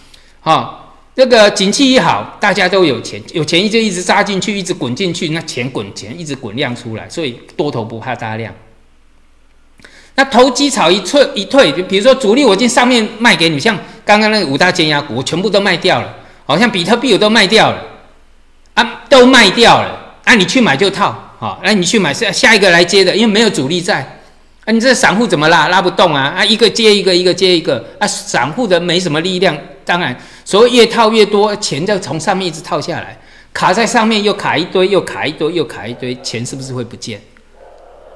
[0.44, 8.52] 好，这个景气一好，大家都有钱，有钱就一直扎进去，一直滚进去，那钱滚钱一直滚量出来，所以多头不怕大量。
[10.16, 16.12] 那投机炒一退一退，就比如说主力我进上面卖给你，像刚刚那个五大尖牙股，我全部都卖掉了，
[16.44, 17.82] 好像比特币我都卖掉了，
[18.74, 24.20] 啊，都卖掉了，啊，你去买就套，好，那你去买下下一个来接的，因为没有主力在，
[24.64, 26.34] 啊，你这散户怎么拉拉不动啊？
[26.36, 33.18] 啊，一个接一个，一个接一个，啊，散户的没什么力量，当然，所以越套越多，钱就从上面一直套下来，
[33.52, 37.20] 卡在上面又卡一堆，又卡一堆，又卡一堆，钱是不是会不见？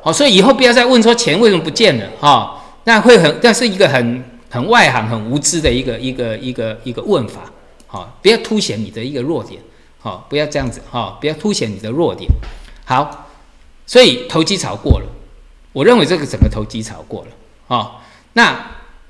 [0.02, 7.40] 哦，所以以后不要再问说钱为什么不见了哈，那会很，那是一个很很外行、很无知的一个一个一个一个问法，
[7.86, 9.60] 好，不要凸显你的一个弱点，
[9.98, 12.30] 好，不要这样子哈，不要凸显你的弱点。
[12.84, 13.26] 好，
[13.84, 15.06] 所以投机炒过了，
[15.72, 17.28] 我认为这个整个投机炒过了，
[17.66, 17.96] 哦，
[18.34, 18.54] 那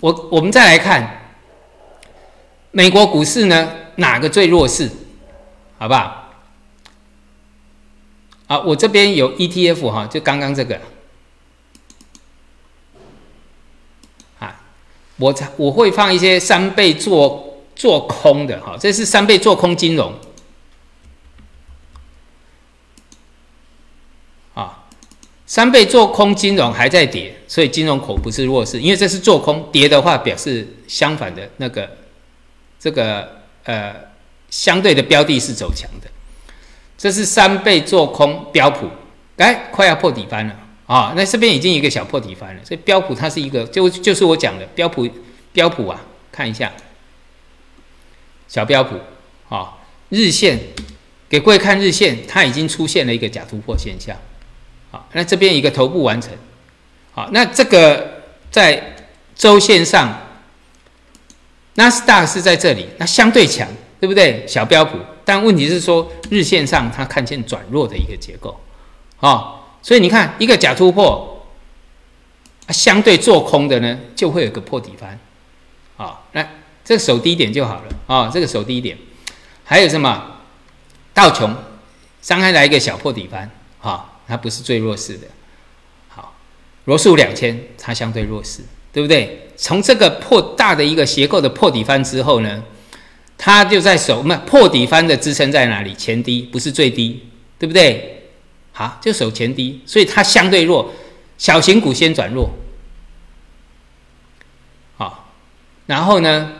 [0.00, 1.25] 我我们再来看
[2.76, 4.90] 美国股市呢，哪个最弱势？
[5.78, 6.30] 好不好？
[8.48, 10.78] 啊，我这边有 ETF 哈，就刚刚这个，
[14.38, 14.60] 啊，
[15.16, 20.12] 我我会放一些三倍做做空的哈，这是三倍做空金融，
[24.52, 24.84] 啊，
[25.46, 31.90] 三倍做空金融还在跌，所以金融口不是弱势，因为这是做空，跌的话表示相反的那个
[32.86, 33.92] 这个呃
[34.48, 36.08] 相对的标的是走强的。
[36.96, 38.88] 这是三倍做空标普，
[39.38, 41.12] 哎，快要破底翻了啊！
[41.16, 45.08] 那这边已经一个小破底翻了，所以标普它是一个，就就是我讲的标普，
[45.52, 46.72] 标普啊，看一下
[48.46, 49.00] 小标普
[49.52, 49.76] 啊，
[50.10, 50.58] 日线
[51.28, 54.16] 给各位看日线，它已经出现了一个假突破现象，
[54.92, 56.32] 啊，那这边一个头部完成，
[57.12, 58.22] 好，那这个
[58.52, 58.96] 在
[59.34, 60.25] 周线上，
[61.76, 63.66] 纳斯达克是在这里，那相对强，
[64.00, 64.44] 对不对？
[64.46, 64.98] 小标普。
[65.24, 68.60] 但问题是说，日线上它看见转弱的一个结构，
[69.18, 71.46] 啊，所以你看一个假突破，
[72.68, 75.18] 相对做空的呢，就会有个破底翻，
[75.96, 76.48] 啊，来
[76.84, 78.96] 这个守低点就好了，啊，这个守低点，
[79.64, 80.36] 还有什么？
[81.12, 81.56] 道琼，
[82.28, 85.26] 刚开来一个小破底翻，哈，它不是最弱势的，
[86.06, 86.34] 好，
[86.84, 88.60] 罗素两千它相对弱势，
[88.96, 89.50] 对不对？
[89.58, 92.64] 从这个破大的一个结构的破底翻之后呢？
[93.36, 95.92] 它就在守，那破底翻的支撑在哪里？
[95.92, 97.22] 前低不是最低，
[97.58, 98.30] 对不对？
[98.72, 100.90] 好，就守前低，所以它相对弱，
[101.36, 102.48] 小型股先转弱。
[104.96, 105.30] 好，
[105.84, 106.52] 然后呢，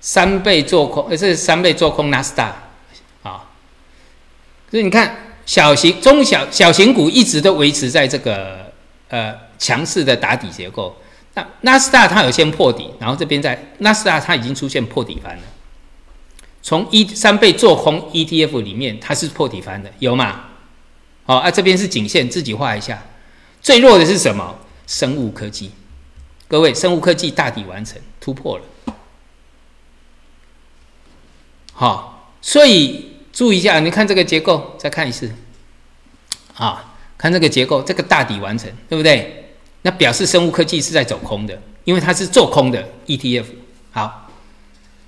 [0.00, 2.46] 三倍做空，呃，这是三倍做空纳斯达，
[3.22, 3.46] 啊，
[4.68, 8.72] 所以你看，小型、中小小型股一直都维持在这个
[9.08, 10.94] 呃强势的打底结构。
[11.34, 15.42] 那纳斯达它有先破底，然后这边在纳斯达它已经出现破底翻了。
[16.62, 20.46] 从一三倍做空 ETF 里面，它是破底翻的，有吗？
[21.24, 23.02] 好啊，这边是颈线，自己画一下。
[23.62, 24.58] 最弱的是什么？
[24.86, 25.70] 生物科技。
[26.48, 28.64] 各位，生物科技大底完成突破了。
[31.72, 35.30] 好，所以注意一下，你看这个结构，再看一次。
[36.54, 39.52] 啊，看这个结构，这个大底完成，对不对？
[39.82, 43.44] 那表示生物科技是在走空的，因为它是做空的 ETF。
[43.90, 44.30] 好，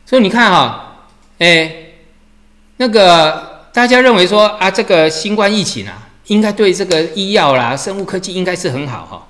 [0.04, 1.06] 所以你看哈，
[1.38, 1.72] 哎，
[2.76, 9.26] 那个大家认为说啊，这个新冠疫情啊，应该对这个医药啦、生物科技应该是很好哈。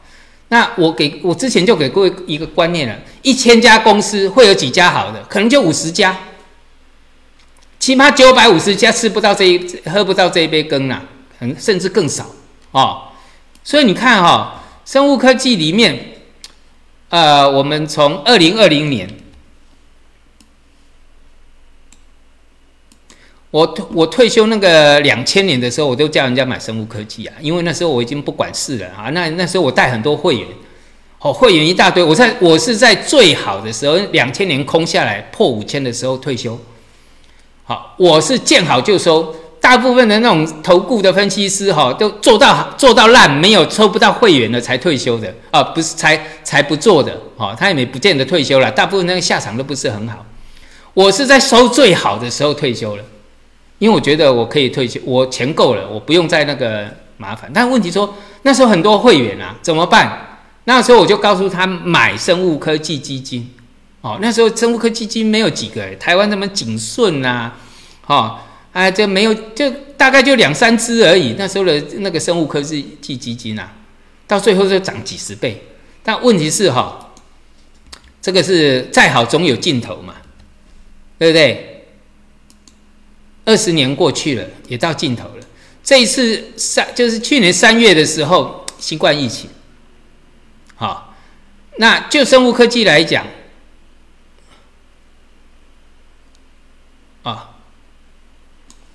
[0.49, 5.23] 那我给我之前就给各位一个观念了：一千家公司会有几家好的？
[5.29, 6.19] 可能就五十家，
[7.89, 11.03] 起码九百五十家吃不到这一喝不到这一杯羹啊，
[11.39, 12.27] 很甚至更少
[12.71, 13.05] 哦。
[13.65, 14.63] 所以你看哈。
[14.85, 15.99] 生物科技里面，
[17.09, 19.09] 呃，我们从二零二零年，
[23.51, 29.09] 我我退休那个两千年的时候，我都叫人家买生物科技啊，因为那时候我已经不管事了啊。
[29.11, 30.47] 那那时候我带很多会员，
[31.21, 32.03] 哦，会员一大堆。
[32.03, 36.59] 我在我是在最好的时候，两千年空下来破五千的时候退休。
[37.69, 39.37] 好，我是见好就收。
[39.61, 50.25] 大部分的那种投顾的分析师哈，都做到做到烂，没有抽不到会员的才退休的啊，不是才才不做的哈，他也没不见得退休了，大部分那个下场都不是很好。
[50.95, 53.05] 我是在收最好的时候退休了，
[53.79, 56.87] 因为我觉得我可以退休，我钱够了，我不用再那个
[57.19, 57.51] 麻烦。
[57.53, 60.39] 但问题说那时候很多会员啊，怎么办？
[60.65, 63.53] 那时候我就告诉他买生物科技基金。
[64.01, 67.53] 哦，那时候生物科技基金没有几个，台湾什么景顺呐，
[68.03, 68.41] 哈，
[68.73, 71.35] 哎，这没有，就大概就两三只而已。
[71.37, 73.73] 那时候的那个生物科技基金啊，
[74.27, 75.65] 到最后就涨几十倍。
[76.05, 77.13] 但问题是哈，
[78.23, 80.15] 这个是再好总有尽头嘛，
[81.19, 81.87] 对不对？
[83.45, 85.45] 二十年过去了，也到尽头了。
[85.83, 89.51] 这一次三就是去年三月的时候，新冠疫情，
[90.77, 91.17] 好，
[91.79, 93.27] 那就生物科技来讲。
[97.25, 97.57] 啊，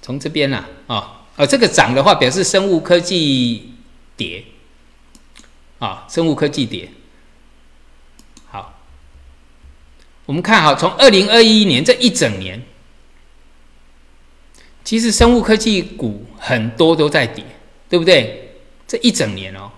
[0.04, 3.74] 从这边呐，啊，呃，这个涨的话表示生物科技
[4.16, 4.43] 跌，
[5.80, 6.89] 啊，生物科技跌。
[8.51, 8.80] 好，
[10.26, 12.62] 我们看哈，从二零二一年这一整年，
[14.84, 17.43] 其实生物科技股很多都在跌，
[17.89, 18.58] 对不对？
[18.86, 19.72] 这一整年哦，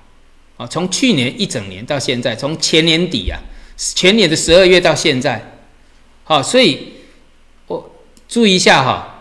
[0.57, 3.39] 啊，从去年一整年到现在，从前年底啊，
[3.77, 5.59] 前年的十二月到现在，
[6.23, 6.93] 好，所以
[7.67, 7.91] 我。
[8.27, 9.14] 注意一下哈，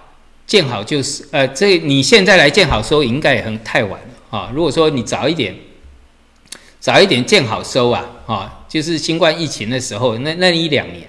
[0.46, 4.50] 建好就是呃，这你现在来建好收应该也很太晚了啊。
[4.54, 5.54] 如果说你早一点，
[6.78, 11.08] 早一点建好收啊，啊，就是新冠疫情的时候，那那一两年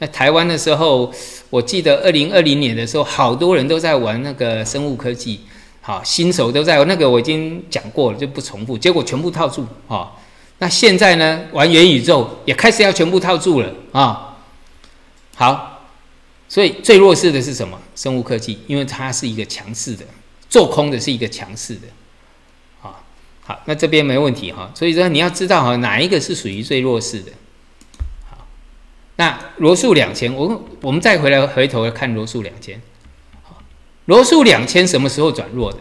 [0.00, 1.10] 那台湾的时候，
[1.48, 5.40] 我记得二零二零年的时候，好多人都在玩那个生物科技，
[5.80, 8.76] 好，新手都在那个我已经讲过了，就不重复。
[8.76, 10.12] 结果全部套住啊。
[10.58, 14.36] 那现在呢，玩元宇宙也开始要全部套住了啊。
[15.34, 15.77] 好。
[16.48, 17.78] 所以最弱势的是什么？
[17.94, 20.04] 生物科技，因为它是一个强势的，
[20.48, 21.88] 做空的是一个强势的，
[22.80, 23.04] 啊，
[23.42, 24.72] 好，那这边没问题哈。
[24.74, 27.32] 所以说你要知道哈，哪一个是属于最弱势的。
[28.30, 28.46] 好，
[29.16, 32.80] 那罗素两千，我我们再回来回头看罗素两千。
[33.42, 33.62] 好，
[34.06, 35.80] 罗素两千什么时候转弱的？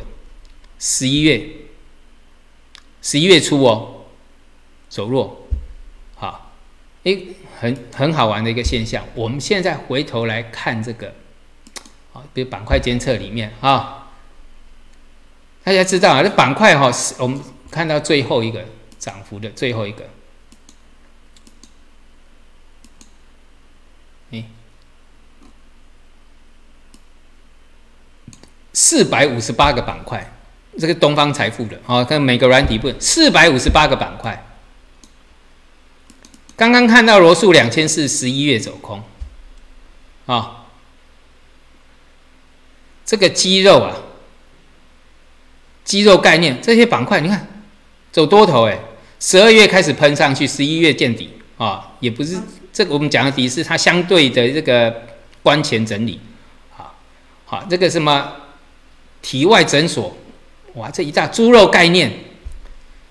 [0.80, 1.50] 十一月，
[3.02, 4.04] 十一月初哦，
[4.90, 5.48] 走弱。
[6.16, 6.52] 好，
[7.04, 7.28] 诶。
[7.60, 9.04] 很很好玩的一个现象。
[9.16, 11.08] 我们现在回头来看这个，
[12.14, 14.10] 啊，比如板块监测里面啊，
[15.64, 17.42] 大家知道啊，这板块哈，我们
[17.72, 18.64] 看到最后一个
[19.00, 20.06] 涨幅的最后一个，
[24.32, 24.44] 哎，
[28.74, 30.32] 四百五十八个板块，
[30.78, 34.44] 这个东方财富的啊，看每个软体不四百五十八个板块。
[36.58, 39.02] 刚刚看到罗素两千是十一月走空，
[40.26, 40.66] 啊，
[43.06, 43.96] 这个肌肉啊，
[45.86, 47.64] 肌肉概念这些板块，你看
[48.12, 48.80] 走多头哎，
[49.20, 51.30] 十二月开始喷上去，十一月见底。
[51.58, 52.38] 啊，也不是
[52.72, 55.06] 这个我们讲的底是它相对的这个
[55.42, 56.20] 关前整理，
[56.70, 56.96] 好，
[57.46, 58.32] 好这个什么
[59.24, 60.16] 体外诊所，
[60.76, 62.27] 哇，这一大猪肉概念。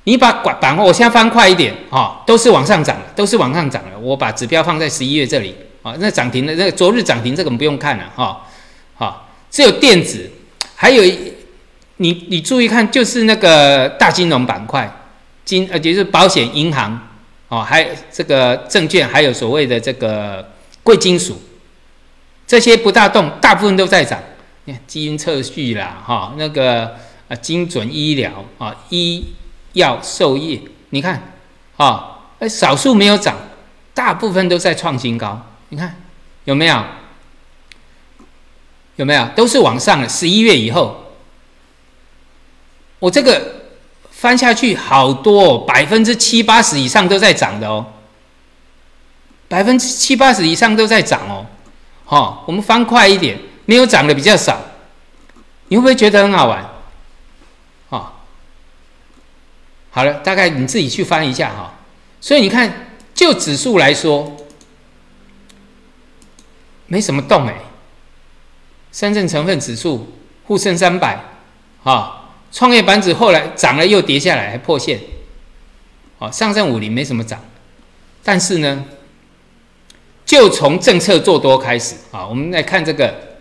[0.06, 3.98] 你把板板，我现在翻快一点啊，都是往上涨的，都是往上涨的。
[3.98, 5.52] 我把指标放在十一月这里
[5.82, 8.46] 啊，那涨停的那昨日涨停这个我们不用看了哈，
[8.94, 10.30] 好，只有电子，
[10.76, 11.02] 还有
[11.96, 14.88] 你你注意看，就是那个大金融板块，
[15.44, 17.08] 金呃就是保险、银行
[17.48, 20.52] 哦，还有这个证券，还有所谓的这个
[20.84, 21.42] 贵金属，
[22.46, 24.22] 这些不大动，大部分都在涨。
[24.66, 26.94] 你看基因测序啦，哈，那个
[27.26, 29.24] 啊精准医疗啊医。
[29.76, 31.32] 要受益，你看，
[31.76, 33.36] 啊，哎，少数没有涨，
[33.92, 35.40] 大部分都在创新高。
[35.68, 35.94] 你看
[36.44, 36.82] 有没有？
[38.96, 39.26] 有没有？
[39.36, 40.08] 都是往上的。
[40.08, 41.12] 十一月以后，
[42.98, 43.66] 我这个
[44.10, 47.84] 翻下去好多，哦百分之七八十以上都在涨的哦，
[49.48, 51.44] 百分之七八十以上都在涨哦。
[52.06, 54.58] 好，我们翻快一点，没有涨的比较少，
[55.68, 56.66] 你会不会觉得很好玩？
[59.96, 61.72] 好了，大概你自己去翻一下哈。
[62.20, 64.36] 所以你看，就指数来说，
[66.84, 67.54] 没什么动哎。
[68.92, 70.12] 深圳成分指数、
[70.44, 71.18] 沪深三百，
[71.82, 75.00] 啊，创业板指后来涨了又跌下来，还破线。
[76.18, 77.42] 啊，上证五零没什么涨，
[78.22, 78.84] 但是呢，
[80.26, 83.35] 就从政策做多开始啊，我们来看这个。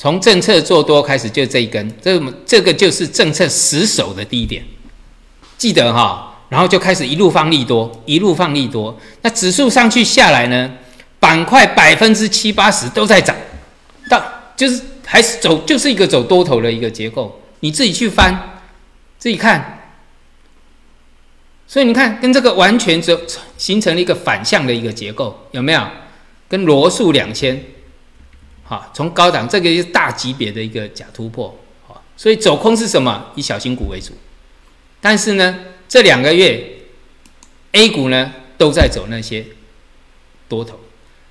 [0.00, 4.64] 从政策做多开始，就这一根，这这个就是政策死守的低点，
[5.56, 8.96] 记得哈，然后就开始一路放利多，一路放利多。
[9.22, 10.70] 那指数上去下来呢，
[11.18, 13.34] 板块百分之七八十都在涨，
[14.08, 14.22] 到
[14.56, 18.60] 就是还是走，就是一个走多头的一个结构，你自己去翻，
[19.18, 19.90] 自己看。
[21.66, 23.20] 所以你看，跟这个完全就
[23.56, 25.82] 形成了一个反向的一个结构，有没有？
[26.48, 27.60] 跟罗素两千。
[28.68, 33.32] 好，从高档这个是大级别的一个假突破，好，所以走空是什么？
[33.34, 34.12] 以小型股为主，
[35.00, 35.58] 但是呢，
[35.88, 36.62] 这两个月
[37.72, 39.42] A 股呢都在走那些
[40.50, 40.78] 多头，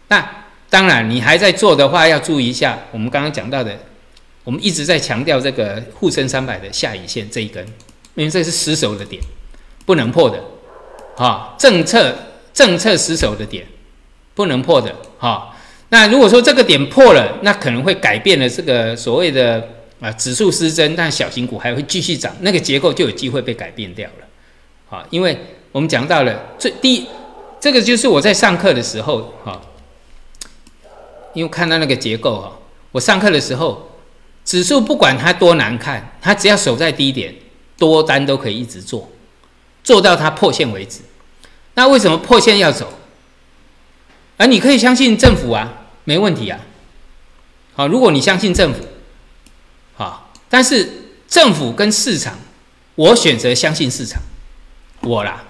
[0.08, 3.82] 那当然你还在做的话，要注意一下我们刚刚讲到的，
[4.44, 7.64] 我们一直在强调这个沪深三百的下影线这一根，
[8.16, 9.22] 因为这是失守的点，
[9.86, 10.44] 不能破的，
[11.24, 12.16] 啊，政策
[12.52, 13.68] 政策失守的点，
[14.34, 15.54] 不能破的，哈。
[15.90, 19.66] 那如果说这个点破了，那可能会改变了这个所谓的
[20.02, 25.38] 啊指数失真，但小型股还会继续涨，那个结构就有机会被改变掉了，啊，因为
[25.72, 27.08] 我们讲到了最低，
[27.60, 29.62] 这个就是我在上课的时候哈，
[31.34, 32.52] 因为看到那个结构哈，
[32.92, 33.90] 我上课的时候，
[34.44, 37.34] 指数不管它多难看，它只要守在低点，
[37.78, 39.10] 多单都可以一直做，
[39.84, 41.00] 做到它破线为止。
[41.76, 42.92] 那为什么破线要走？
[44.38, 45.74] 而你可以相信政府啊，
[46.04, 46.60] 没问题啊。
[47.76, 48.80] 好，如果你相信政府，
[49.96, 50.90] 好，但是
[51.28, 52.40] 政府跟市场，
[52.96, 54.22] 我选择相信市场，
[55.02, 55.44] 我啦。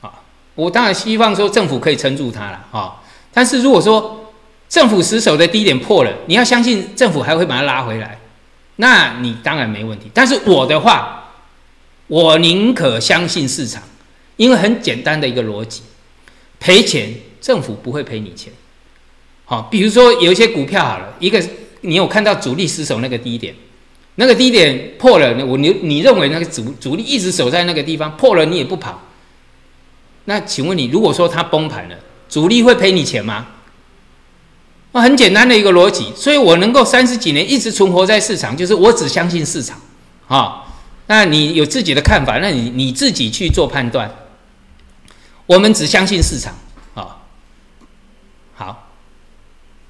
[0.00, 0.24] 好，
[0.54, 3.02] 我当然希望说政府可以撑住它了，哈。
[3.32, 4.32] 但是如果说
[4.68, 8.18] 政府失守的低点破了，你要相信政府还会把它拉回来，
[8.76, 10.10] 那你当然没问题。
[10.14, 11.30] 但是我的话，
[12.06, 13.82] 我宁可相信市场，
[14.36, 15.82] 因为很简单的一个逻辑。
[16.62, 18.52] 赔钱，政府不会赔你钱。
[19.44, 21.42] 好，比如说有一些股票好了，一个
[21.80, 23.52] 你有看到主力失守那个低点，
[24.14, 29.02] 那个低点破了，我你你认为那个主主力一直守在那个地方，破了你也不跑，
[30.26, 31.96] 那请问你，如果说它崩盘了，
[32.28, 33.48] 主力会赔你钱吗？
[34.92, 39.80] 那很简单的一个逻辑，所以我能够三十几年一直存活在市场，就是我只相信市场。
[40.28, 40.62] 啊，
[41.08, 44.08] 那你有自己的看法，那你你自己去做判断。
[45.46, 46.56] 我们只相信市场
[46.94, 47.20] 啊，
[48.54, 48.90] 好，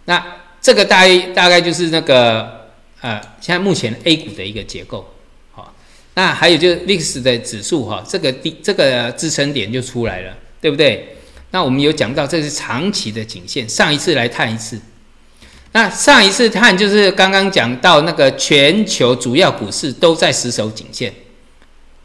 [0.07, 0.25] 那
[0.61, 5.13] 这个大大概就是那个呃，现在目前 A 股的一个结构，
[5.53, 5.75] 好，
[6.15, 11.17] 那还有就是 VIX 的指数哈，这个低这个支撑点就出来了，对不对？
[11.51, 14.81] 那我们有讲到这是长期的颈线，上一次来探一次，
[15.73, 21.13] 那上一次探就是刚刚讲到那个全球主要股市都在死守颈线，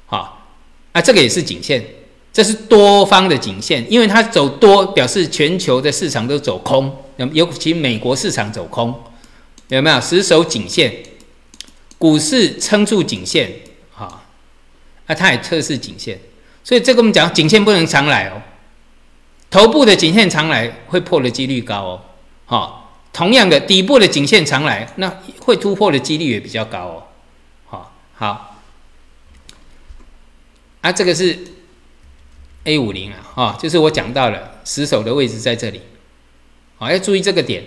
[0.06, 0.46] 好，
[0.92, 1.82] 啊，这个也是颈线。
[2.34, 6.96] 这是多方的颈线，因为它走多，表示全球的市场都走空，
[7.34, 8.94] 尤其美国市场走空，
[9.70, 10.00] 有没有？
[10.00, 11.02] 死守颈线，
[11.98, 13.52] 股市撑住颈线，
[13.92, 14.22] 哈，
[15.08, 16.20] 啊，它也测试颈线，
[16.64, 18.40] 所以这个我们讲颈线不能常来哦，
[19.50, 22.02] 头部的颈线常来会破的几率高哦，
[22.46, 27.04] 好，同样的底部的颈线常来，那会突破的几率也比较高哦，
[27.66, 28.62] 好，好，
[30.82, 31.57] 啊，这个是。
[32.68, 35.80] A 五零啊，哈，就是我讲到了死守的位置在这里，
[36.76, 37.64] 好，要注意这个点，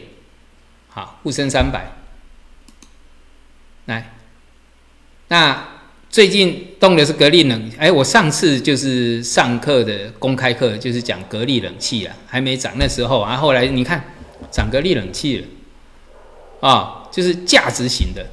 [0.91, 1.91] 好，沪深三百，
[3.87, 4.13] 来，
[5.29, 5.69] 那
[6.11, 14.05] 最近动的是格力冷，哎，我上次就是上课的公开课，就是讲格力冷气啊，还没涨那时候啊，后来你看
[14.51, 18.27] 涨格力冷气了，啊，就是价值型的，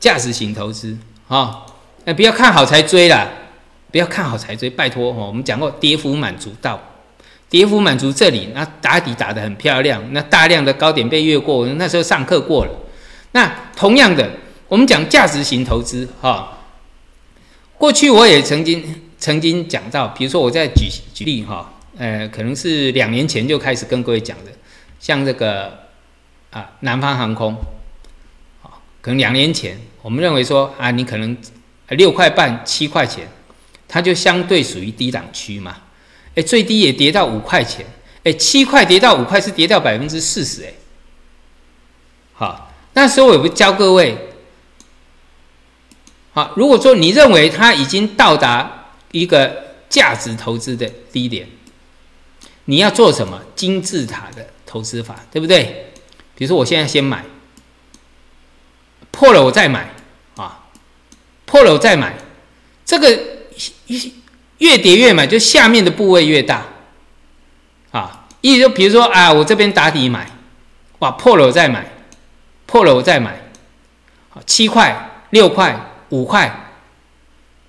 [0.00, 0.96] 价值型投资
[1.28, 1.66] 啊，
[2.06, 3.28] 哎，不要看好才追啦。
[3.90, 5.26] 不要看好才追，拜托哦！
[5.28, 6.78] 我们讲过，跌幅满足到，
[7.48, 12.72] 跌幅满足这里，那打底打得很漂亮，那大量的高点被越过，那时候上课过了。
[13.32, 14.28] 那同样的，
[14.68, 16.58] 我们讲价值型投资哈，
[17.78, 24.50] 过去我也曾经曾经讲到，比如说我在举举例哈，呃，可能是两年前就开始跟各位讲的，
[24.98, 25.72] 像这个
[26.50, 27.54] 啊，南方航空，
[28.60, 31.36] 好，可能两年前我们认为说啊，你可能
[31.90, 33.28] 六块半七块钱。
[33.88, 35.76] 它就相对属于低档区嘛，
[36.34, 37.86] 哎，最低也跌到五块钱，
[38.24, 40.74] 哎，七块跌到五块是跌掉百分之四十，哎，
[42.34, 44.18] 好，那时候我不教各位，
[46.32, 51.48] 好，如果说你认为它已经到达一个价值投资的低点，
[52.64, 55.92] 你要做什么金字塔的投资法，对不对？
[56.34, 57.24] 比如说我现在先买，
[59.12, 59.94] 破了我再买，
[60.34, 60.66] 啊，
[61.44, 62.18] 破了我再买，
[62.84, 63.35] 这个。
[63.86, 63.98] 越
[64.58, 66.66] 越跌越买，就下面的部位越大，
[67.90, 70.30] 啊，意思就比如说啊，我这边打底买，
[71.00, 71.86] 哇，破了我再买，
[72.66, 73.38] 破了我再买，
[74.30, 75.78] 好，七块、六块、
[76.08, 76.72] 五块，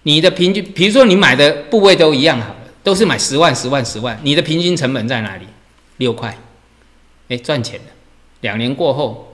[0.03, 5.45] 你的平均，比如说你买的部位都一样好了，都是买十万、十万、十万，你的平均成本在哪里？
[5.97, 6.38] 六块，
[7.28, 7.86] 哎，赚钱了，
[8.41, 9.26] 两年过后。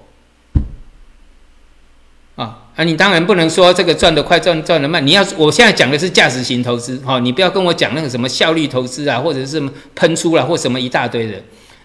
[2.36, 2.84] 啊啊！
[2.84, 5.06] 你当然不能说这个赚得快，赚赚得慢。
[5.06, 9.62] 你要我现在讲的是价值型投资，哈，你不要跟我讲那个什么效率投资啊，或者是
[9.96, 11.40] 喷出了或什么一大堆的。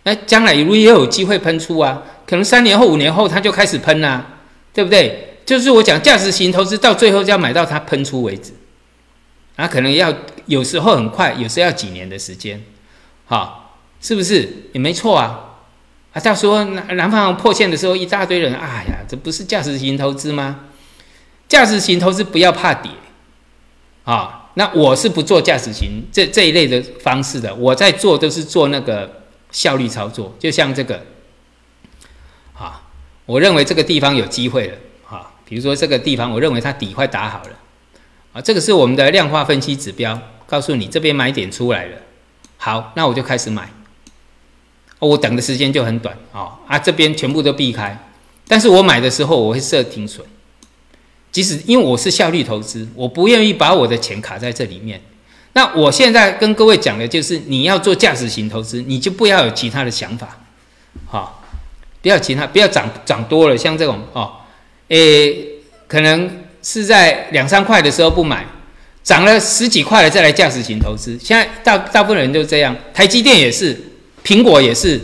[0.04, 4.24] 那将来如果也有机会喷出啊，可能三年后、五年后它就开始喷啦，
[4.72, 5.38] 对不对？
[5.44, 8.52] 就是我讲价值型投资，到最后就要买到它喷出为止，
[9.56, 10.12] 啊，可能要
[10.46, 12.62] 有时候很快，有时候要几年的时间，
[13.26, 14.48] 好，是不是？
[14.72, 15.44] 也没错啊。
[16.14, 20.60] 啊，到时候南南方破线的时候，一大堆人，哎呀，这不是价值型投资吗？
[21.48, 22.90] 价值型投资不要怕跌，
[24.04, 31.02] 啊，那我是不做价值型这这一类的方式的，我在做都是做那个效率操作，就像这个，
[32.54, 32.82] 啊，
[33.24, 34.76] 我认为这个地方有机会了，
[35.08, 37.50] 啊，比如说这个地方，我认为它底快打好了，
[38.34, 41.96] 啊，这个是我们的量化分析指标，告诉你这边买点出来了，
[42.58, 43.70] 好，那我就开始买。
[45.00, 46.18] 我等的时间就很短。
[46.32, 47.96] 啊啊，这边全部都避开，
[48.48, 50.26] 但是我买的时候我会设停损，
[51.38, 55.00] 即使因为我是效率投资，我不愿意把我的钱卡在这里面。
[55.52, 60.40] 那我现在跟各位讲的就是，你要做价值型投资，你就不要有其他的想法，
[61.06, 61.44] 好，
[62.02, 64.32] 不要其他，不要涨涨多了，像这种哦，
[64.88, 65.32] 诶，
[65.86, 66.28] 可能
[66.60, 68.44] 是在两三块的时候不买，
[69.04, 71.16] 涨了十几块了再来价值型投资。
[71.22, 73.80] 现在大大部分人都这样，台积电也是。
[74.24, 75.00] 苹果也是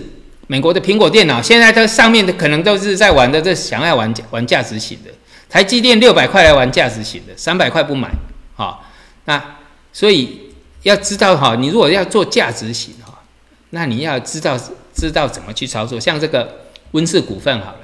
[0.49, 5.13] 美国的苹果电脑，现在它上面的可能都是在玩的，这想要玩玩价值型的。
[5.55, 8.11] 台积电六百块来玩价值型的，三百块不买，
[8.57, 8.85] 好，
[9.27, 9.57] 那
[9.93, 10.51] 所以
[10.83, 13.23] 要知道哈，你如果要做价值型哈，
[13.71, 14.59] 那你要知道
[14.93, 16.01] 知道怎么去操作。
[16.01, 17.79] 像这个温氏股份好了，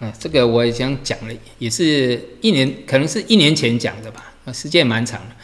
[0.00, 5.36] 嗯，这个我已经讲了，也是一年，可能是一年前讲的吧，时间蛮长的，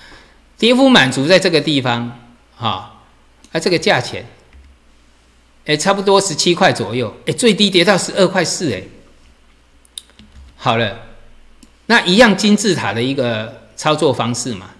[0.58, 2.20] 跌幅满足在这个地方，
[2.54, 2.98] 哈。
[3.52, 4.26] 啊，这个价钱，
[5.64, 8.82] 哎，差不多十七块左右，哎，最低跌到十二块四，哎，
[10.64, 10.96] 好了，
[11.86, 14.70] 那一样金字塔的一个操作方式嘛，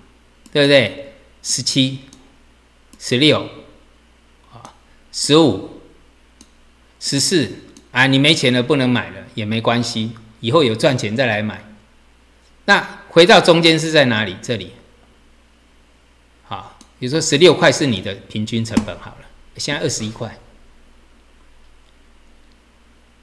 [0.52, 1.14] 对不对？
[1.42, 2.02] 十七、
[3.00, 3.48] 十六、
[4.52, 4.62] 啊，
[5.10, 5.80] 十五、
[7.00, 7.50] 十四，
[7.90, 11.64] 啊，你没钱了不能买了也没关系，以后有赚钱再来买。
[12.66, 14.36] 那回到中间是在哪里？
[14.40, 14.74] 这里。
[16.44, 19.26] 好比如说十六块是你的平均成本好了，
[19.56, 20.38] 现在二十一块，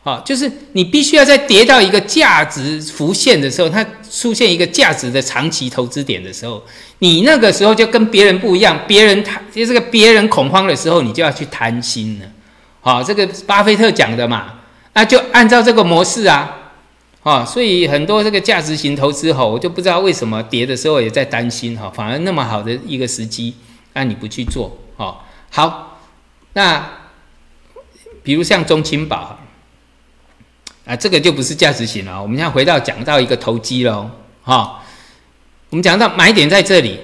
[0.02, 6.64] 好，就是你必须要在跌到一个价值浮现的时候，它出现一个价值的长期投资点的时候，
[7.00, 12.26] 你那个时候就跟别人不一样，别人贪，就这个别人恐慌的时候，你就要去贪心了，
[12.82, 14.60] 好，这个巴菲特讲的嘛，
[14.94, 16.56] 那就按照这个模式啊。
[17.22, 23.54] 啊，所以很多这个价值型投资哈，我就不知道为什么跌的时候也在担心哈，反而那么好的一个时机，
[23.94, 25.18] 那你不去做哦。
[25.50, 26.00] 好，
[26.54, 26.90] 那
[28.24, 29.38] 比如像中青宝
[30.90, 32.20] 啊，这个就不是价值型了。
[32.20, 34.10] 我们现在回到讲到一个投机喽，
[34.42, 34.82] 哈，
[35.70, 37.00] 我们讲到买点在这里，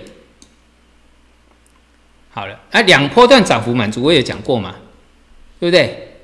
[2.34, 4.74] 好了，啊，两波段涨幅满足，我也讲过嘛，
[5.60, 6.18] 对不对？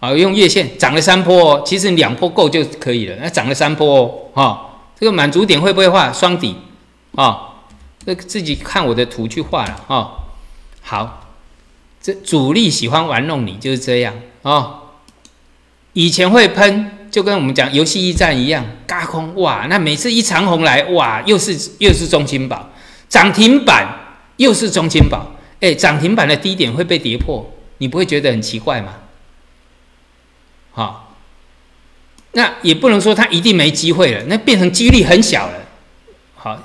[0.00, 3.16] 啊，用月线涨了三波，哦，其实两波够就可以了。
[3.18, 6.54] 那涨了三波哦，哈，这个满足点会不会画双底？
[7.14, 7.54] 啊，
[8.04, 10.12] 这自己看我的图去画了哈。
[10.82, 11.32] 好，
[12.02, 14.80] 这主力喜欢玩弄你，就是这样啊。
[15.94, 22.70] 以前会喷，就跟我们讲游戏驿站一样，嘎空哇，那每次一长红来哇，又是又是中金宝
[23.08, 23.86] 涨停板，
[24.36, 28.94] 又是中金宝，哎，涨停板的低点会被跌破，你不会觉得很奇怪吗？
[30.72, 31.14] 好，
[32.32, 35.54] 那也不能说他一定没机会了，那变成几率很小了。
[36.34, 36.58] 好，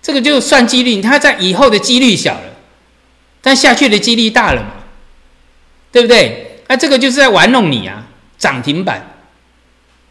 [0.00, 2.54] 这个就算几率，他在以后的几率小了，
[3.42, 4.70] 但下去的几率大了嘛，
[5.90, 6.62] 对不对？
[6.68, 8.07] 那这个就是在玩弄你啊！
[8.38, 9.04] 涨停板，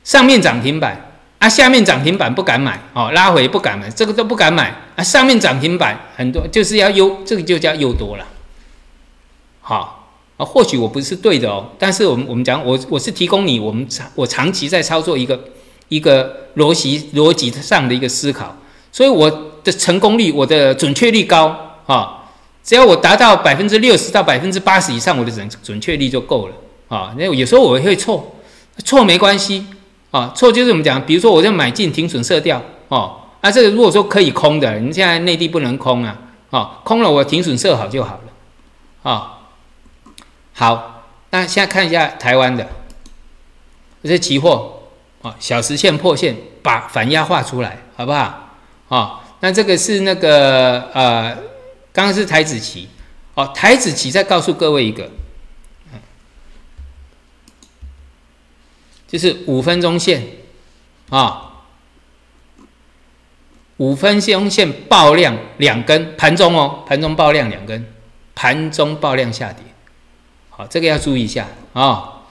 [0.03, 5.03] 上面涨停板啊，下面涨停板不敢买哦，拉回不敢买，这个都不敢买啊。
[5.03, 8.25] 上面涨停板很多，就是要优，这个就叫优多了。
[9.61, 9.95] 好。
[10.37, 15.45] 啊，或许我不是对的哦，但是我们我们讲，我我是提供你，我们长我长期在操作一个
[15.87, 18.55] 一个逻辑逻辑上的一个思考，
[18.91, 19.27] 所以我
[19.63, 22.29] 的成功率，我的准确率高啊，
[22.63, 26.53] 只要我达到百分之六十到百分之八十以上，我的准准确率就够了
[26.87, 27.13] 啊。
[27.17, 28.35] 那有时候我会错，
[28.83, 29.65] 错没关系
[30.11, 36.17] 啊，错就是我们讲，比如说我在买进停损色调哦，啊，这个如果说可以空的，你现在内地不能空啊，
[36.49, 39.33] 啊，空了我停损设好就好了啊。
[40.53, 42.67] 好，那现在看一下台湾的，
[44.01, 44.79] 这是期货
[45.21, 48.49] 啊，小时线破线，把反压画出来，好不好？
[48.89, 51.35] 啊，那这个是那个呃，
[51.91, 52.87] 刚刚是台子期，
[53.35, 55.07] 哦，台子期再告诉各位一个，
[59.07, 60.23] 就是五分钟线
[61.09, 61.63] 啊，
[63.77, 67.85] 五分钟线爆量两根，盘中哦，盘中爆量两根。
[68.39, 69.63] 盘中爆量下跌，
[70.51, 72.21] 好，这个要注意一下啊。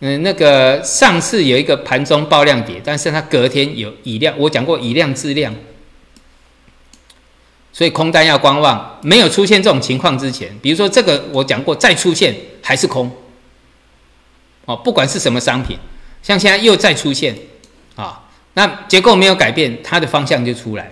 [0.00, 5.54] 嗯，那个上次有一个盘中爆量跌，但是它隔天有以量，我讲过以量质量，
[7.74, 8.98] 所以空单要观望。
[9.02, 13.14] 没有出现这种情况之前，比如说这个我讲过，再出现还是空。
[14.64, 15.78] 哦，不管是什么商品，
[16.22, 17.36] 像现在又再出现
[17.96, 20.90] 啊，那结构没有改变，它的方向就出来了。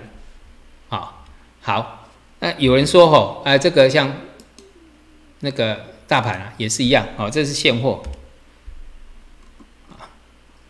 [0.96, 1.22] 啊，
[1.60, 2.08] 好，
[2.40, 4.12] 那有人说吼，啊，这个像
[5.40, 8.02] 那个大盘啊，也是一样，哦，这是现货。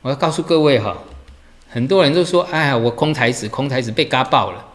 [0.02, 0.96] 我要告诉各位哈，
[1.68, 4.66] 很多人都说：“哎呀，我空台子，空台子被嘎爆了。”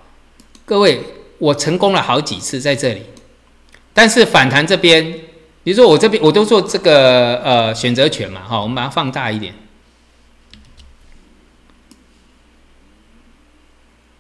[0.66, 1.02] 各位，
[1.40, 3.08] 我成功了好几次在这里，
[3.92, 5.20] 但是反弹这边，
[5.66, 9.54] 比如说我这边我都做这个呃选择权嘛，哈，我们把它放大一点。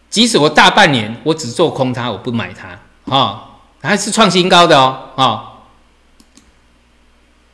[0.10, 5.54] 即使我大半年我只做空它，我不买它，啊，还是创新高的哦，啊，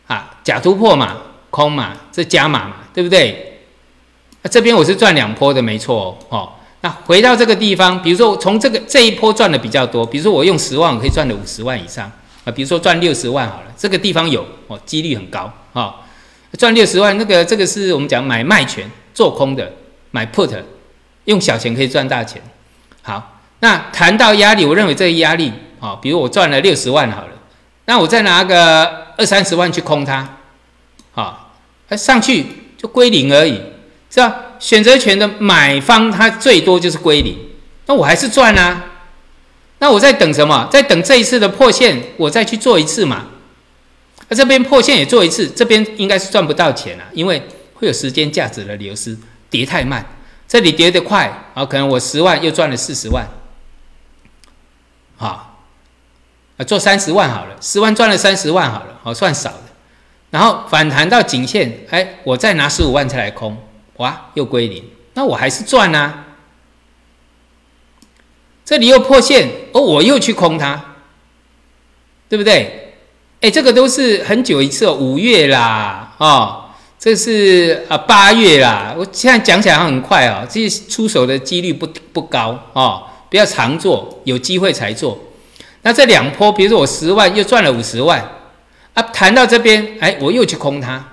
[0.07, 1.17] 啊，假突破嘛，
[1.49, 2.77] 空嘛，这加码嘛。
[2.93, 3.61] 对不对？
[4.41, 6.51] 那这边我是赚两波的，没错哦。
[6.81, 12.11] 那回到这个地方，比如说从这个这一波赚的比较多，比如说我用十万我可以赚了五十万以上
[12.43, 12.51] 啊。
[12.51, 15.95] 比如说赚六十万好了，这个地方有哦，几率很高啊。
[16.57, 19.71] 赚六十万，那个这个是我们讲买卖权做空的，
[20.11, 20.51] 买 put
[21.25, 22.41] 用小钱可以赚大钱。
[23.01, 27.33] 好，那谈到压力，我认为这个压力啊，比如我赚了六十万好了，
[27.85, 30.37] 那我再拿个二三十万去空它，
[31.13, 31.53] 好，
[31.87, 32.45] 它上去。
[32.81, 33.61] 就归零而已，
[34.09, 34.35] 是吧？
[34.57, 37.37] 选择权的买方，它最多就是归零，
[37.85, 38.90] 那我还是赚啊。
[39.81, 40.69] 那我在等什么？
[40.71, 43.25] 在等这一次的破线，我再去做一次嘛。
[44.29, 47.41] 那这边破线也做一次，这边应该是赚不到钱了，因为
[47.73, 49.17] 会有时间价值的流失，
[49.49, 50.05] 跌太慢。
[50.47, 53.27] 这里跌得快，啊，可能我十万又赚了四十万，
[55.17, 55.57] 好，
[56.57, 59.63] 啊，做三十万好了，十万赚了三十万好了，好算少的。
[60.29, 63.57] 然后反弹到颈线，哎，我再拿十五万再来空，
[63.97, 64.83] 哇，又归零，
[65.15, 66.27] 那我还是赚啊。
[68.71, 70.81] 这里又破线，哦，我又去空它，
[72.29, 72.93] 对不对？
[73.41, 76.63] 哎，这个都是很久一次哦，五月啦，哦，
[76.97, 78.95] 这是啊八月啦。
[78.97, 85.19] 我现在讲起来很快哦，这些出手的几率不不高哦，不要常做，有机会才做。
[85.81, 88.25] 那这两波，比如说我十万又赚了五十万。
[88.93, 91.05] 啊，谈到这边，哎，我又去空它。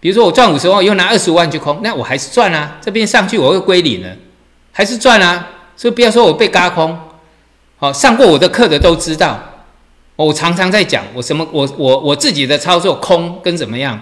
[0.00, 2.78] 比如说我赚五十万，又拿二十万去空，那我还是赚啊。
[2.82, 4.08] 这边上去我又归零了，
[4.72, 5.50] 还是赚啊。
[5.76, 6.96] 所以不要说我被嘎空，
[7.84, 9.38] 好，上过我的课的都知道，
[10.16, 14.00] 我常常在讲我什么，我我我自己的操作空跟怎么样，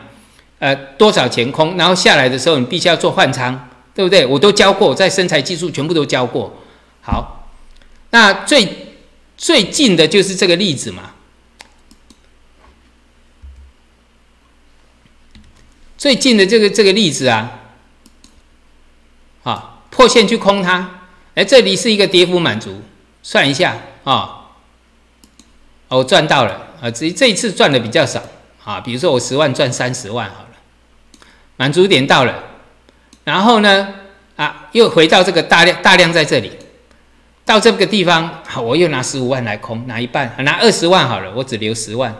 [0.61, 4.25] 呃，多少钱空，然后下来的时候你必须要做换仓，对不对？
[4.25, 6.63] 我都教过，在身材技术全部都教过。
[7.01, 7.49] 好，
[8.11, 8.95] 那最
[9.37, 11.15] 最近的就是这个例子嘛。
[15.99, 17.59] 最近的这个这个例子啊，
[19.43, 21.01] 啊破线去空它，
[21.35, 22.81] 哎，这里是一个跌幅满足，
[23.23, 24.49] 算一下啊，
[25.89, 28.23] 我赚到了啊，这这一次赚的比较少
[28.65, 32.43] 啊，比如说我十万赚三十万好了，满足点到了，
[33.25, 33.95] 然后呢
[34.37, 36.51] 啊又回到这个大量大量在这里，
[37.45, 42.15] 到这个地方好，我又拿十五万来空，拿一半，拿二十万好了，我只留十万，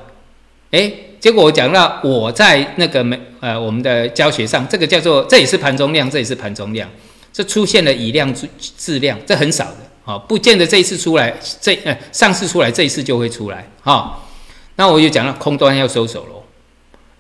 [0.71, 0.93] 哎。
[1.23, 6.91] 结果我讲到我在那个没呃我们的教学上，这个叫做这也是盘中量，这也是盘中量，
[7.33, 14.21] 这出现了以量质质量，这很少的啊，不见得这一次出来，这呃上次出来这一次就会出来哈。
[14.77, 16.43] 那我就讲了空端要收手喽，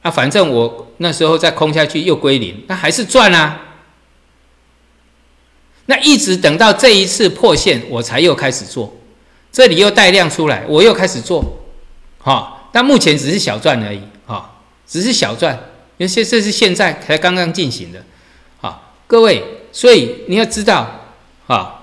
[0.02, 3.60] 啊，反正我那时候再空下去又归零，那还是赚啊。
[5.86, 8.96] 那一直等到这一次破线，我才又开始做，
[9.50, 11.44] 这里又带量出来，我又开始做，
[12.18, 12.68] 哈。
[12.72, 14.50] 但目前只是小赚而已，哈，
[14.86, 15.54] 只是小赚，
[15.98, 18.02] 因为这这是现在才刚刚进行的，
[18.62, 20.88] 啊，各位，所以你要知道，
[21.48, 21.81] 啊，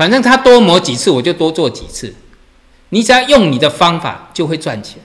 [0.00, 2.14] 反正他多磨几次，我就多做几次，
[2.88, 4.96] 你只要用你的方法就会赚钱，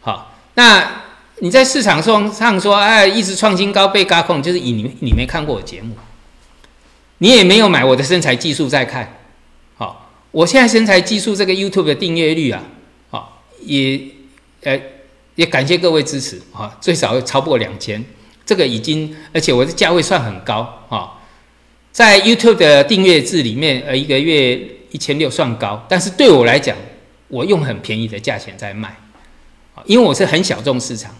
[0.00, 1.02] 好，那
[1.40, 5.96] 你在市场上上说，哎，一直创新高被嘎空，就是以你你没看过我节目，
[7.18, 9.18] 你也没有买我的身材技术在看，
[9.76, 12.62] 好，我现在身材技术这个 YouTube 的订阅率啊。
[13.10, 14.00] 好也，
[14.62, 14.80] 呃，
[15.34, 18.04] 也感谢各位支持啊，最少超过两千，
[18.46, 21.17] 这个已经，而且我的价位算很高啊，
[21.98, 24.56] 在 YouTube 的订阅制里面，呃，一个月
[24.92, 26.76] 一千六算高，但是对我来讲，
[27.26, 28.88] 我用很便宜的价钱在卖，
[29.74, 31.12] 啊，因为我是很小众市场，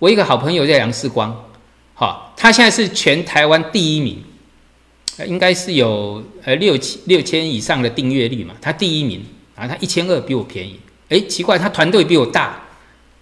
[0.00, 1.32] 我一个好朋友叫杨世光，
[1.94, 4.20] 哈，他现在是全台湾第一名，
[5.26, 9.24] 应该是有呃六千六千以上的订阅率嘛，他第一名。
[9.54, 12.64] 啊，他一千二比我便宜，哎，奇怪，他团队比我大，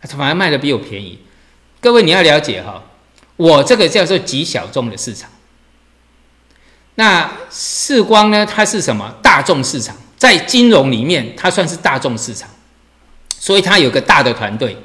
[0.01, 1.19] 他反而卖的比我便宜。
[1.83, 2.83] 各位你要了解哈，
[3.37, 5.29] 我这个叫做极小众的市场。
[6.97, 8.47] 那世光呢？
[8.47, 9.12] 它是什么？
[9.20, 12.49] 大众市场，在金融里面，它算是大众市场，
[13.36, 14.76] 所以它有个大的团队，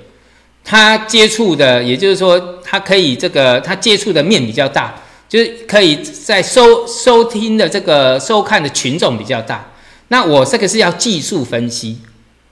[0.63, 4.95] 它接触的，也就是说，它可以这个，它接触的面比较大，
[5.27, 9.63] 就是可以在收收听的这个收看的群众比较大。
[10.07, 12.01] 那我这个是要技术分析，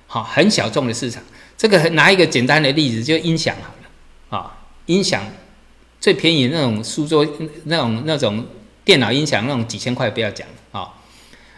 [0.06, 1.24] 好，很小众的市场。
[1.58, 5.26] 这个拿一个简单的例子，就音响好了，啊，音响
[6.00, 7.26] 最便宜那种书桌
[7.64, 8.46] 那种那种。
[8.88, 10.88] 电脑音响那种几千块不要讲啊，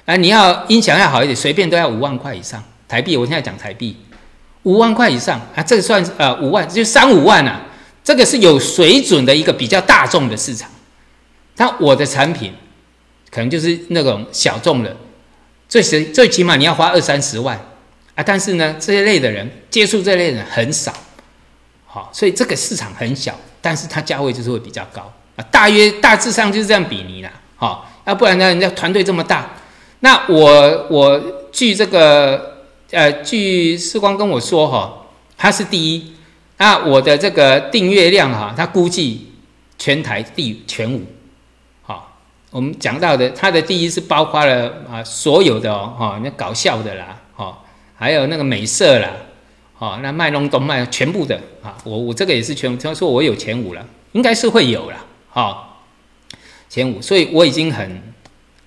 [0.05, 3.15] 啊，你要音响要好一点，随便都要五万块以上台币。
[3.15, 3.95] 我现在讲台币，
[4.63, 7.61] 五万块以上啊，这个算呃五万就三五万啊，
[8.03, 10.67] 这个是有水准的一个比较大众的市场。
[11.55, 12.51] 但我的产品
[13.29, 14.97] 可能就是那种小众的，
[15.67, 17.55] 最最最起码你要花二三十万
[18.15, 20.91] 啊，但是呢，这一类的人接触这类人很少，
[21.85, 25.13] 好，所以这个市场很小，但是它价位就是会比较高。
[25.51, 29.49] 大约大致上就是这样比拟啦，好，要不然呢，人家团队这么大，
[30.01, 31.21] 那我我
[31.51, 35.05] 据这个呃，据世光跟我说哈，
[35.37, 36.13] 他是第一，
[36.57, 39.29] 那我的这个订阅量哈，他估计
[39.77, 41.01] 全台第全五，
[41.83, 42.17] 好，
[42.51, 47.57] 我们讲到的他的第一是包括了啊所有的哦，哈，那搞笑的啦，哈，
[47.95, 49.09] 还有那个美色啦，
[49.75, 55.05] 好，那卖弄动卖全部的啊，我我这个也是全，他说我有前五了，应该是会有了。
[55.29, 55.83] 好，
[56.67, 58.01] 前五，所以我已经很，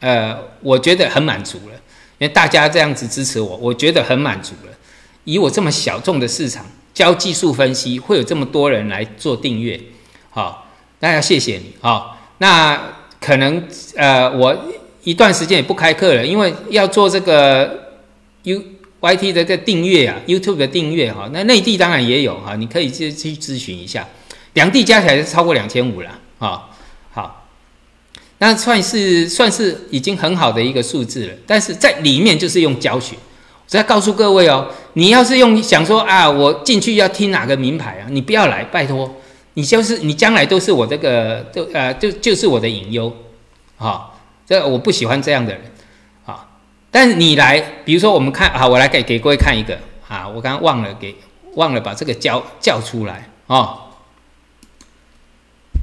[0.01, 1.75] 呃，我觉得很满足了，
[2.19, 4.73] 因为大家这样子支持我，我觉得很满足了。
[5.25, 9.81] 以我这么小众的市场教技术分析，会有这么多人来做订阅，
[10.31, 12.81] 好，大家谢谢你，好，那
[13.21, 14.57] 可能呃，我
[15.03, 17.93] 一段时间也不开课了，因为要做这个
[18.45, 18.63] U
[19.01, 24.09] Y T 的个订阅啊，YouTube 的订阅哈，那内地当然也有哈，你可以去去咨询一下，
[24.55, 26.19] 两地加起来是超过两千五了。
[26.43, 26.69] 啊，
[27.13, 27.45] 好，
[28.39, 31.33] 那算是算是已经很好的一个数字了。
[31.47, 33.15] 但是在里面就是用教学，
[33.71, 39.09] 我要告诉各位哦，你要是用想说啊，我进去要听哪个名牌啊，你不要来，拜托，
[39.55, 43.17] 你就是你将来都是我这个，就呃，就就是我的隐忧，
[43.79, 44.11] 啊，
[44.45, 45.63] 这我不喜欢这样的人，
[46.27, 46.49] 啊，
[46.91, 49.79] 但你来，比如说我们看啊，我来给给各位看一个
[50.09, 51.15] 啊，我刚刚忘了给
[51.55, 53.79] 忘了把这个叫叫出来啊。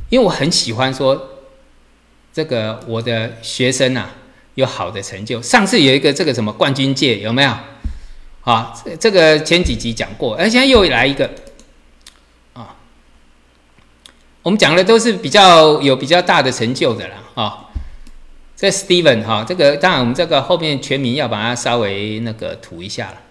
[0.09, 1.29] 因为我很喜欢说，
[2.33, 4.09] 这个我的学生呐
[4.55, 5.41] 有好的成就。
[5.41, 7.51] 上次有一个这个什么冠军界有没有？
[8.43, 11.29] 啊，这这个前几集讲过，而现在又来一个
[12.53, 12.75] 啊。
[14.41, 17.65] 我们讲的都是比较有比较大的成就的了啊。
[18.55, 23.21] 这 Steven 哈，这个当然我们这个后面全名要把它稍微那个涂一下了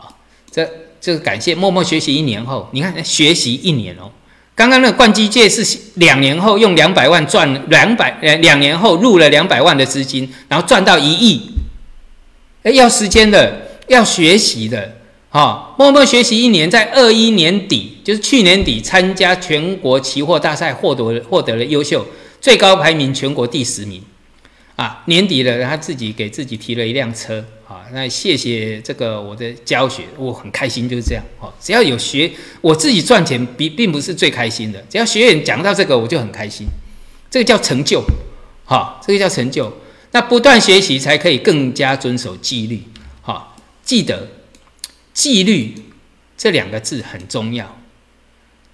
[0.00, 0.14] 啊。
[0.50, 4.12] 这这个感谢默默学习一年后，你看学习一年哦。
[4.56, 11.42] 刚刚那个冠基界是两年后用两百万赚两百呃两年后入了两百万的资金，然后赚到一亿，
[12.62, 14.96] 哎要时间的，要学习的，
[15.28, 22.06] 哈，默默学习一年，在二一年底就是去年底参加全国期货大赛，获得获得了优秀，
[22.40, 24.02] 最高排名全国第十名，
[24.76, 27.44] 啊年底了他自己给自己提了一辆车。
[27.68, 31.24] 啊，那谢谢这个我的教学，我很开心，就是这样。
[31.40, 36.66] 哦，只要有学，我自己赚钱比并不是最开心的，只要学员讲到这个，我就很开心。
[37.28, 38.04] 这个叫成就，
[38.64, 39.76] 哈，这个叫成就。
[40.12, 42.84] 那不断学习才可以更加遵守纪律，
[43.20, 44.28] 哈，记得
[45.12, 45.74] 纪律
[46.36, 47.76] 这两个字很重要。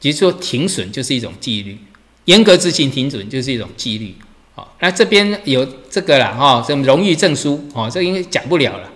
[0.00, 1.78] 比如说停损就是一种纪律，
[2.26, 4.14] 严格执行停损就是一种纪律。
[4.80, 8.90] 那这边有这个了哈，什么荣誉证书哦，这应该讲不了了，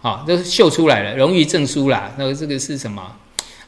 [0.00, 3.02] 好，都秀出来了，荣誉证书啦，那个这个是什么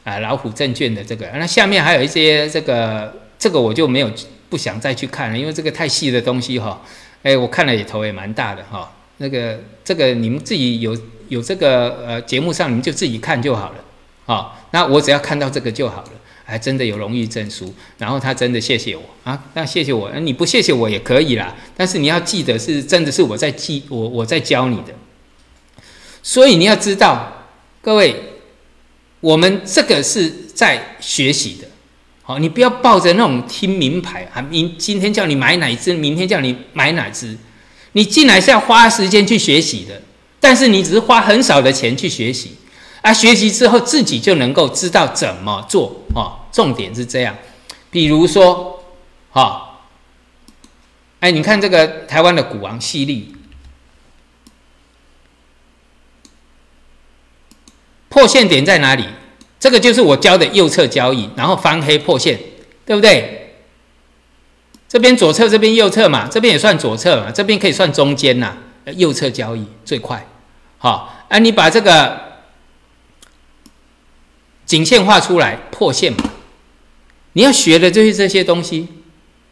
[0.03, 0.19] 啊？
[0.19, 4.09] 老虎证券的这个，那下面还有一些这个，这个我就没有
[4.49, 6.81] 不想再去看了，因为这个太细的东西哈，
[7.21, 10.97] 哎，我看了也头也蛮大的哈，那个这个你们自己有
[11.29, 13.75] 有这个呃节目上你们就自己看就好了，
[14.25, 16.09] 好，那我只要看到这个就好了。
[16.45, 19.01] 还真的有荣誉证书，然后他真的谢谢我。
[19.23, 24.93] 啊，那谢谢我，你不谢谢我也可以啦，但是你要记得是真的是我在记我我在教你的，
[26.21, 27.47] 所以你要知道，
[27.81, 28.15] 各位，
[29.21, 31.67] 我们这个是在学习的，
[32.21, 37.37] 好，你不要抱着那种听名牌啊，明今天叫你买哪只，明天叫你买哪只，
[37.93, 40.01] 你进来是要花时间去学习的，
[40.41, 42.57] 但是你只是花很少的钱去学习。
[43.03, 46.39] 啊，学习之后自己就能够知道怎么做哦。
[46.51, 47.35] 重点是这样，
[47.91, 48.81] 比如说，
[49.31, 49.79] 哈，
[51.19, 53.35] 哎，你看这个台湾的股王犀利，
[58.07, 59.05] 破线点在哪里？
[59.59, 62.39] 这个就是我教的右侧交易，然后翻黑破线，
[62.85, 63.55] 对不对？
[64.87, 68.57] 这边左侧，这边右侧嘛，这边也算左侧嘛，这边可以算中间呐。
[68.95, 70.27] 右侧交易最快，
[70.77, 72.32] 好，啊，你把这个
[74.65, 76.23] 颈线画出来，破线嘛。
[77.33, 78.87] 你要学的就是这些东西，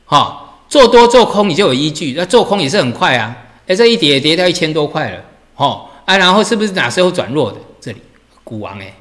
[0.06, 3.36] 哈，做多做空你就有依据，那做空也是很快啊，
[3.68, 5.24] 哎，这一跌跌到一千多块了，
[5.56, 7.58] 哈，啊，然后是不是哪时候转弱的？
[7.80, 8.02] 这里
[8.44, 8.94] 股王哎。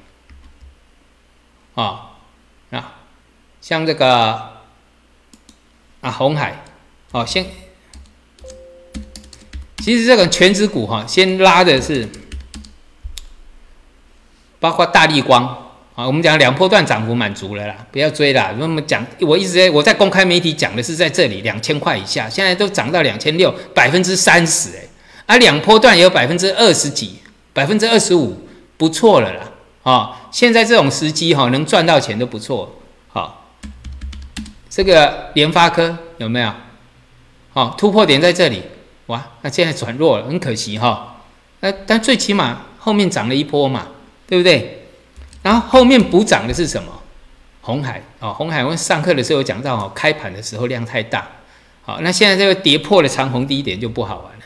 [1.75, 2.11] 啊，
[2.71, 2.95] 啊，
[3.61, 4.63] 像这个
[6.01, 6.65] 啊，红海，
[7.13, 7.47] 哦，先，
[9.79, 12.09] 其实这个全指股哈，先拉的是
[14.59, 15.60] 包括大力光
[16.01, 18.55] 啊，我们讲两波段涨幅满足了啦，不要追啦。
[18.59, 24.89] 那么讲，我一直在我在公开媒体讲的是在这里两千块以下，现在都涨到两千六，百分之三十哎，
[25.27, 27.19] 啊，两波段也有百分之二十几，
[27.53, 28.35] 百分之二十五，
[28.79, 29.43] 不错了啦。
[29.83, 32.81] 啊，现在这种时机哈，能赚到钱都不错。
[33.09, 33.51] 好，
[34.71, 36.51] 这个联发科有没有？
[37.53, 38.63] 好，突破点在这里，
[39.09, 41.21] 哇，那现在转弱了，很可惜哈。
[41.61, 43.89] 那但最起码后面涨了一波嘛，
[44.27, 44.79] 对不对？
[45.43, 47.01] 然后后面补涨的是什么？
[47.63, 51.29] 红海哦，红海我上课的时候有讲到哦，开盘的时候量太大。
[51.83, 54.45] 好，那现在这个跌破了长虹低点就不好玩了。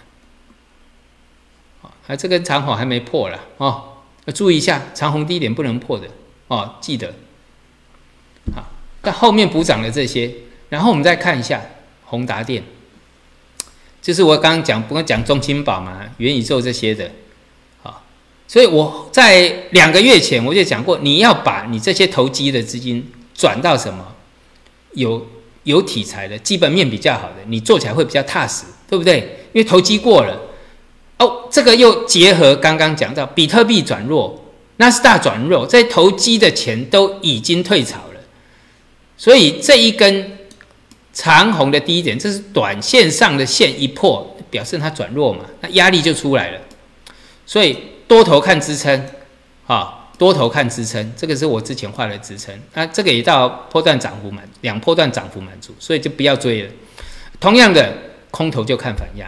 [2.08, 3.84] 啊，这根长虹还没破了哦。
[4.24, 6.08] 要注意一下，长虹低点不能破的
[6.48, 7.14] 哦，记得。
[8.54, 8.64] 好，
[9.02, 10.34] 那后面补涨的这些，
[10.68, 11.62] 然后我们再看一下
[12.04, 12.64] 宏达电，
[14.02, 17.10] 就是我刚刚讲，不刚讲中青宝嘛，元宇宙这些的。
[18.46, 24.06] 所以我在两个月前我就讲过，你要把你这些投机的资金转到什么
[24.92, 25.26] 有
[25.64, 29.46] 有题材的、基本面比较好的，你做起来会比较踏实，对不对？
[29.52, 30.40] 因为投机过了。
[31.18, 34.44] 哦，这个又结合刚刚讲到比特币转弱，
[34.76, 38.20] 纳斯达转弱，在投机的钱都已经退潮了，
[39.16, 40.38] 所以这一根
[41.12, 46.60] 长红的低点，这是短线上的线一破，表示它转弱嘛，那压力就出来了。
[47.46, 49.08] 所以多头看支撑，
[49.66, 56.70] 啊，多头看支撑，这个是我之前画的支撑，那这个也到波段涨幅满，两波段涨幅满足，所以就不要追了。
[57.40, 57.92] 同样的，
[58.30, 59.26] 空头就看反压。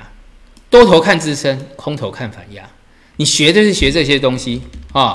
[0.68, 2.68] 多头看支撑，空头看反压。
[3.16, 4.60] 你学的是学这些东西
[4.92, 5.12] 啊，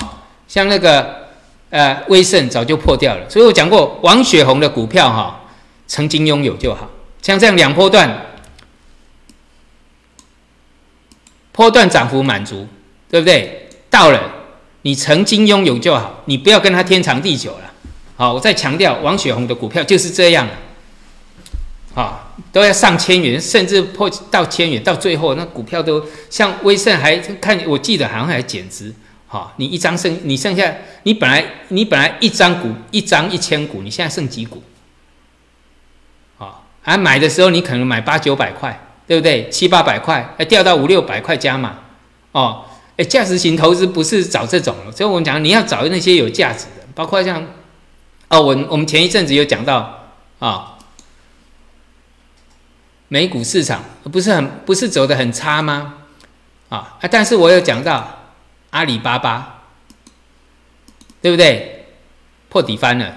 [0.48, 1.28] 像那个
[1.70, 5.40] 呃威盛早就破掉了，所以我讲过王雪红的股票哈，
[5.86, 6.90] 曾经拥有就好。
[7.20, 8.26] 像这样两波段，
[11.52, 12.66] 波段涨幅满足，
[13.12, 13.68] 对不对？
[13.90, 14.18] 到了
[14.80, 17.70] 你曾经拥有就好，你不要跟他天长地久了。
[18.16, 20.48] 好，我再强调，王雪红的股票就是这样。
[21.94, 28.90] 啊，都要上千元，甚至破到千元，到最后那股票都像威盛还看，我记得好像还减值。
[29.26, 34.62] 好，你一张剩，你剩下你本来你本来一张股一张一千股，你现在剩几股？
[36.38, 39.50] 啊，还买的时候你可能买八九百块，对不对？
[39.50, 41.78] 七八百块，还掉到五六百块加码。
[42.32, 42.64] 哦，
[43.04, 47.42] 价值型投资不是找这种，所以我们讲你要找那些有价值的，包括像
[48.28, 50.06] 哦，我我们前一阵子有讲到
[50.38, 50.68] 啊。
[53.08, 55.96] 美股市场不是很不是走的很差吗？
[56.70, 56.96] 啊！
[57.10, 58.08] 但是我有讲到
[58.70, 59.64] 阿里巴巴，
[61.20, 61.84] 对不对？
[62.48, 63.14] 破底翻了，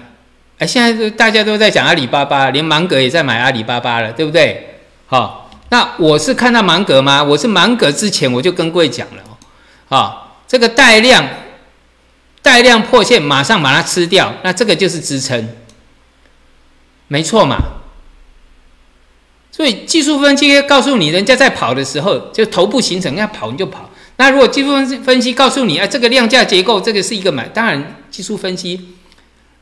[0.58, 4.80] 哎，现在大家都在讲阿里巴巴，连芒格也在买阿里巴巴了，对不对？
[5.06, 7.24] 好，那我是看到芒格吗？
[7.24, 9.22] 我是芒格之前我就跟各位讲了，
[9.88, 11.28] 啊，这个带量
[12.42, 15.48] 带量破线，马上把它吃掉，那这个就是支撑，
[17.08, 17.58] 没错嘛。
[19.50, 23.88] 所以技术分析告诉你，人家在跑的时候，就头部形成，要跑你就跑。
[24.16, 27.48] 那如果技术分析分析告诉你，啊，这个量价结构，这个是一个买。
[27.48, 28.94] 当然，技术分析，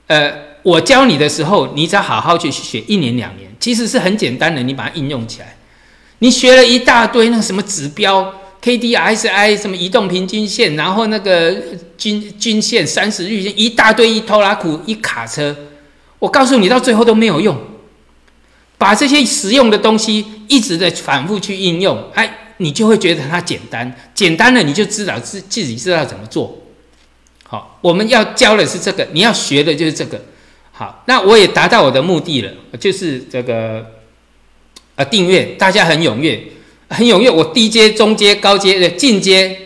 [0.09, 5.57] 呃，我教你的时候，你只要好好去学一年两年，其实是很简单的，你把它应用起来。
[6.19, 8.35] 你学了一大堆那什么指标
[8.65, 11.55] ，K D S I 什么移动平均线，然后那个
[11.99, 15.55] 均均线、三十日线，一大堆一拖拉苦一卡车，
[16.19, 17.55] 我告诉你，到最后都没有用。
[18.79, 26.63] 把这些实用的东西一直的反复去应用，哎，你就会觉得它简单，简单了你就知道自自己知道怎么做。
[27.47, 30.19] 好，我们要教的是这个，你要学的就是这个。
[30.73, 32.51] 好，那我也达到我的目的了，
[32.81, 33.85] 就是这个
[34.97, 36.43] 啊，订阅大家很踊跃，
[36.89, 37.31] 很踊跃。
[37.31, 39.57] 我低阶、中阶、高阶的进阶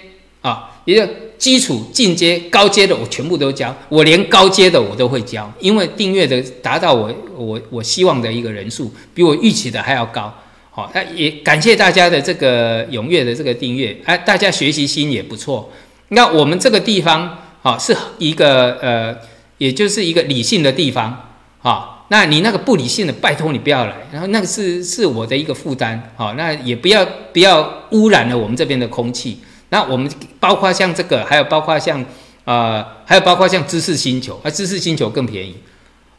[0.43, 1.13] 啊，也就。
[1.39, 10.35] 基础、进阶、高阶的我全部都教，我连高阶的我都会教，因为订阅的达到我我我希望的一个人数，比我预期的还要高。
[10.73, 15.71] 好，那也感谢大家的这个踊跃的这个订阅，哎，大家学习心也不错。
[16.09, 19.17] 那我们这个地方，啊，好，是一个呃，
[19.59, 21.29] 也就是一个理性的地方，
[21.63, 29.41] 啊，那你那个不理性的，拜托你不要来，然后那个是是我的一个负担，好，那也不要不要污染了我们这边的空气。
[29.69, 32.03] 那我们包括像这个，还有包括像
[32.45, 35.55] 呃，还有包括像知识星球，啊，知识星球更便宜，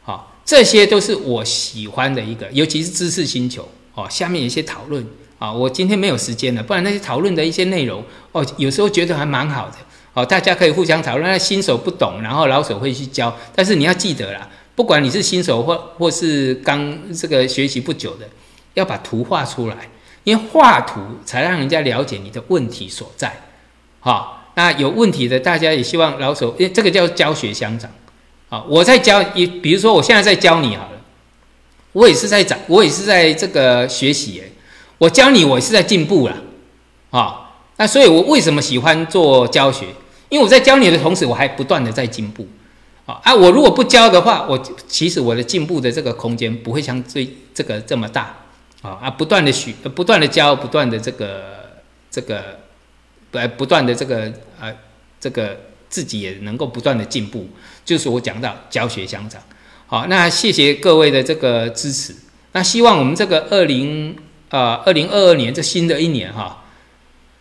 [0.04, 5.04] 好，这些都是我喜欢的一个，尤其是知识星球，哦，下面有一些讨论，
[5.40, 9.74] 啊，我今天没有时间了，不然那些讨论的一些内容，哦，有时候觉得还蛮好的，
[10.14, 14.48] 哦，大家可以互相讨论，那新手不懂，然后老手会去教，但是你要记得啦，
[14.80, 18.26] 不管你是新手或或是刚这个学习不久的，
[18.72, 19.76] 要把图画出来。
[20.24, 23.42] 因为画图才让人家了解你的问题所在，
[24.00, 27.90] 好，那有问题的大家也希望老手，因为这个叫教学相长，
[28.48, 31.00] 啊，我在教，也比如说我现在在教你好了，
[31.92, 34.50] 我也是在长，我也是在这个学习，诶，
[34.96, 36.36] 我教你，我也是在进步了，
[37.10, 39.84] 啊，那所以我为什么喜欢做教学？
[40.30, 42.46] 因为我在教你的同时，我还不断的在进步，
[43.22, 48.36] 啊，我如果不教的话，我其实我的进步的这个空间不会像这这个这么大。
[48.82, 49.10] 啊啊！
[49.10, 52.42] 不断的学，不断的教，不断的这个这个，
[53.30, 54.72] 不不断的这个啊，
[55.20, 55.54] 这个
[55.90, 57.46] 自己也能够不断的进步，
[57.84, 59.38] 就是我讲到教学相长。
[59.86, 62.16] 好，那谢谢各位的这个支持。
[62.52, 64.16] 那希望我们这个二零
[64.48, 66.64] 啊二零二二年这新的一年哈，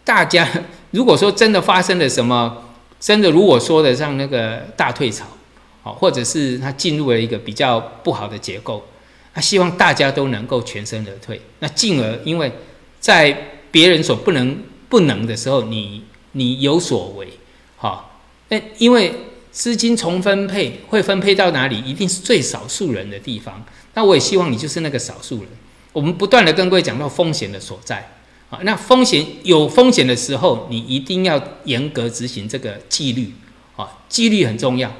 [0.03, 0.45] 大家
[0.91, 2.65] 如果说真的发生了什么，
[2.99, 5.25] 真的如我说的像那个大退潮，
[5.83, 8.83] 啊，或者是它进入了一个比较不好的结构。
[9.31, 12.51] 他希望大家都能够全身而退，那进而因为
[12.99, 14.57] 在别人所不能
[14.89, 17.27] 不能的时候，你你有所为，
[17.77, 18.19] 好，
[18.49, 19.13] 那因为
[19.51, 23.63] 资金重分配会分配到哪里，一定是最少数人的地方。
[23.93, 25.47] 那我也希望你就是那个少数人。
[25.93, 28.11] 我们不断的跟各位讲到风险的所在，
[28.49, 33.31] 啊，那风险有风险的时候，你一定要严格执行这个纪律，
[33.75, 34.91] 啊，纪律很重要，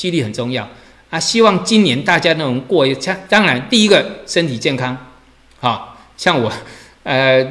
[0.00, 0.66] 纪律很重要。
[1.10, 4.96] 啊，希望今年大家能过一像当然第一个身体健康，
[5.58, 6.50] 好，像我，
[7.02, 7.44] 呃，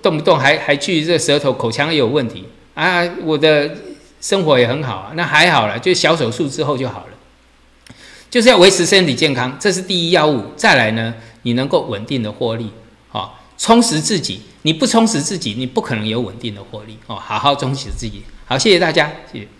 [0.00, 2.44] 动不动还还去这舌头口腔也有问题
[2.74, 3.74] 啊，我的
[4.20, 7.94] 生活也很好啊，那还好了，就小手术之后就好了，
[8.30, 10.52] 就是要维持身体健康，这是第一要务。
[10.54, 12.70] 再来呢，你能够稳定的获利，
[13.08, 18.22] 好，充实自己，你不充实自己，你不可能有稳定的获利哦，好好充实自己。
[18.44, 19.55] 好，谢谢大家，谢谢。